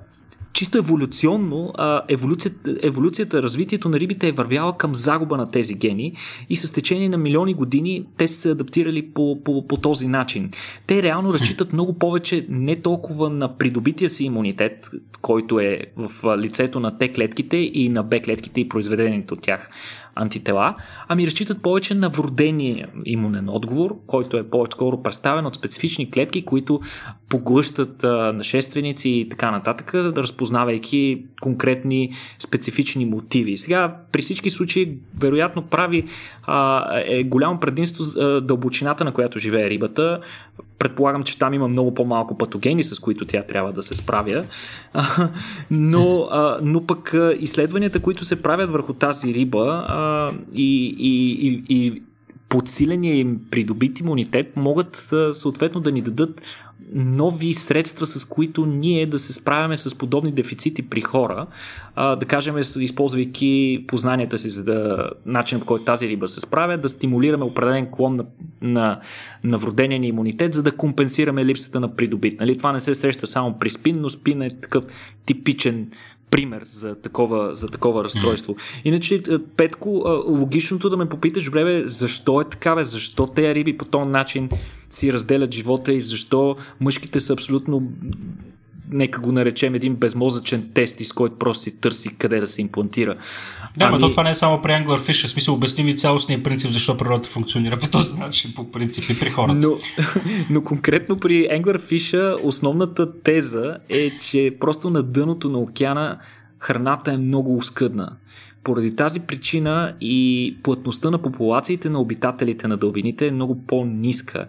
[0.52, 6.16] чисто еволюционно, а, еволюцията, еволюцията, развитието на рибите е вървяла към загуба на тези гени
[6.48, 10.50] и с течение на милиони години те са се адаптирали по, по, по този начин.
[10.86, 14.90] Те реално разчитат много повече не толкова на придобития си имунитет,
[15.20, 19.70] който е в лицето на Т клетките и на Б клетките и произведените от тях,
[20.14, 20.74] антитела,
[21.08, 26.80] ами разчитат повече на вродения имунен отговор, който е повече-скоро представен от специфични клетки, които
[27.28, 28.02] поглъщат
[28.34, 33.56] нашественици и така нататък, разпознавайки конкретни специфични мотиви.
[33.56, 36.04] Сега, при всички случаи, вероятно прави
[36.42, 40.20] а, е голямо предимство а, дълбочината, на която живее рибата.
[40.78, 44.44] Предполагам, че там има много по-малко патогени, с които тя трябва да се справя.
[45.70, 46.28] Но,
[46.62, 49.86] но пък изследванията, които се правят върху тази риба
[50.54, 52.02] и, и, и, и
[52.48, 56.42] подсиления им придобит имунитет могат съответно да ни дадат
[56.94, 61.46] нови средства, с които ние да се справяме с подобни дефицити при хора,
[61.94, 66.78] а, да кажем, използвайки познанията си за да, начин по който тази риба се справя,
[66.78, 68.24] да стимулираме определен клон на,
[68.62, 69.00] на,
[69.44, 72.40] на вродения ни имунитет, за да компенсираме липсата на придобит.
[72.40, 72.58] Нали?
[72.58, 74.84] Това не се среща само при спин, но спин е такъв
[75.26, 75.90] типичен
[76.32, 78.56] пример за такова, за такова разстройство.
[78.84, 79.22] Иначе,
[79.56, 79.88] Петко,
[80.26, 82.84] логичното да ме попиташ, бре, защо е така, бе?
[82.84, 84.50] защо тези риби по този начин
[84.90, 87.82] си разделят живота и защо мъжките са абсолютно
[88.92, 93.16] нека го наречем един безмозъчен тест, из който просто си търси къде да се имплантира.
[93.76, 93.94] Да, ами...
[93.94, 96.96] но то това не е само при Anglerfish, в смисъл обясни ми цялостния принцип, защо
[96.96, 99.68] природата функционира по този начин, по принцип и при хората.
[99.68, 99.76] Но,
[100.50, 106.18] но конкретно при Anglerfish основната теза е, че просто на дъното на океана
[106.58, 108.16] храната е много оскъдна.
[108.64, 114.46] Поради тази причина и плътността на популациите на обитателите на дълбините е много по-ниска.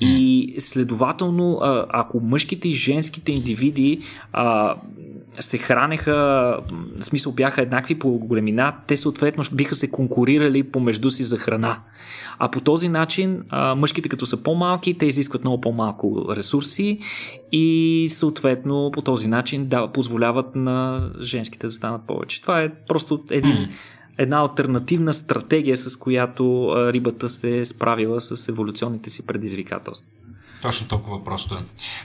[0.00, 4.00] И следователно, ако мъжките и женските индивиди
[4.32, 4.74] а,
[5.38, 6.12] се хранеха,
[7.00, 11.80] в смисъл бяха еднакви по големина, те съответно биха се конкурирали помежду си за храна.
[12.38, 16.98] А по този начин, а, мъжките като са по-малки, те изискват много по-малко ресурси
[17.52, 22.42] и съответно по този начин да, позволяват на женските да станат повече.
[22.42, 23.68] Това е просто един
[24.18, 30.10] една альтернативна стратегия, с която рибата се е справила с еволюционните си предизвикателства.
[30.62, 31.58] Точно толкова просто е.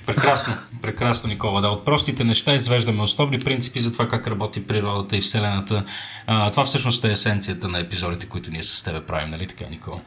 [0.06, 1.62] Прекрасно, прекрасно, Никола.
[1.62, 5.84] Да, от простите неща извеждаме основни принципи за това как работи природата и Вселената.
[6.28, 10.02] А, това всъщност е есенцията на епизодите, които ние с тебе правим, нали така, Никола?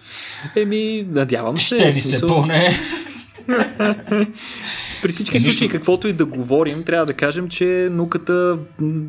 [0.57, 1.79] Еми, надявам се.
[1.79, 2.71] Ще ни се поне.
[5.03, 5.79] При всички случаи, нищо...
[5.79, 8.59] каквото и да говорим, трябва да кажем, че науката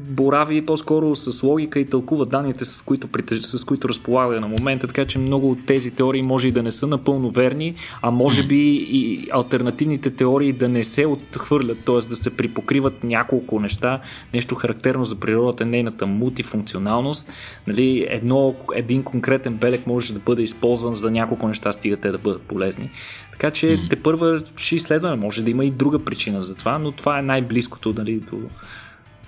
[0.09, 3.07] борави по-скоро с логика и тълкува данните, с които,
[3.41, 6.71] с които разполага на момента, така че много от тези теории може и да не
[6.71, 12.09] са напълно верни, а може би и альтернативните теории да не се отхвърлят, т.е.
[12.09, 14.01] да се припокриват няколко неща,
[14.33, 17.31] нещо характерно за природата, нейната мултифункционалност.
[17.67, 22.17] Нали, едно, един конкретен белек може да бъде използван за няколко неща, стига те да
[22.17, 22.89] бъдат полезни.
[23.37, 23.89] Така че mm-hmm.
[23.89, 25.15] те първа ще изследваме.
[25.15, 28.35] Може да има и друга причина за това, но това е най-близкото нали, до.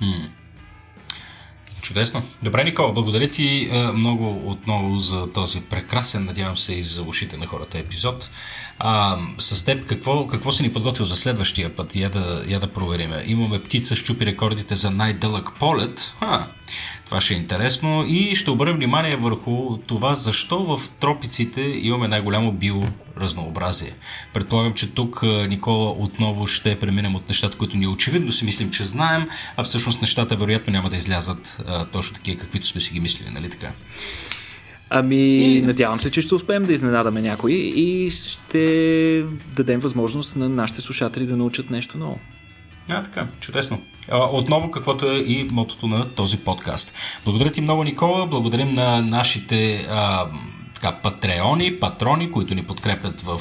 [0.01, 0.29] Mm.
[1.81, 2.23] Чудесно.
[2.43, 7.37] Добре, Никола, благодаря ти е, много отново за този прекрасен, надявам се и за ушите
[7.37, 8.29] на хората епизод.
[8.79, 11.95] А, с теб какво, какво си ни подготвил за следващия път?
[11.95, 13.11] Я да, я да проверим.
[13.25, 16.15] Имаме птица щупи рекордите за най-дълъг полет.
[16.19, 16.47] Ха,
[17.05, 22.51] това ще е интересно и ще обърнем внимание върху това защо в тропиците имаме най-голямо
[23.19, 23.93] биоразнообразие.
[24.33, 28.85] Предполагам, че тук Никола отново ще преминем от нещата, които ние очевидно си мислим, че
[28.85, 32.99] знаем, а всъщност нещата вероятно няма да излязат а, точно такива, каквито сме си ги
[32.99, 33.71] мислили, нали така?
[34.89, 35.61] Ами, и...
[35.61, 39.23] надявам се, че ще успеем да изненадаме някой и ще
[39.55, 42.19] дадем възможност на нашите слушатели да научат нещо ново.
[42.89, 43.81] А, така, чудесно.
[44.11, 46.93] Отново, каквото е и мотото на този подкаст.
[47.25, 48.27] Благодаря ти много, Никола.
[48.27, 50.25] Благодарим на нашите а,
[50.81, 53.37] така, патреони, патрони, които ни подкрепят в,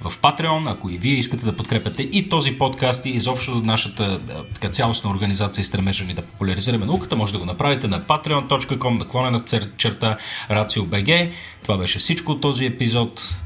[0.00, 0.72] в Patreon.
[0.72, 4.20] Ако и вие искате да подкрепяте и този подкаст и изобщо нашата
[4.54, 8.98] така, цялостна организация и стремежа ни да популяризираме науката, може да го направите на patreon.com,
[8.98, 9.44] наклонена
[9.76, 10.16] черта
[10.50, 11.32] RACIO.BG.
[11.62, 13.38] Това беше всичко от този епизод.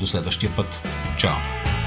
[0.00, 0.88] До следващия път.
[1.18, 1.85] Чао!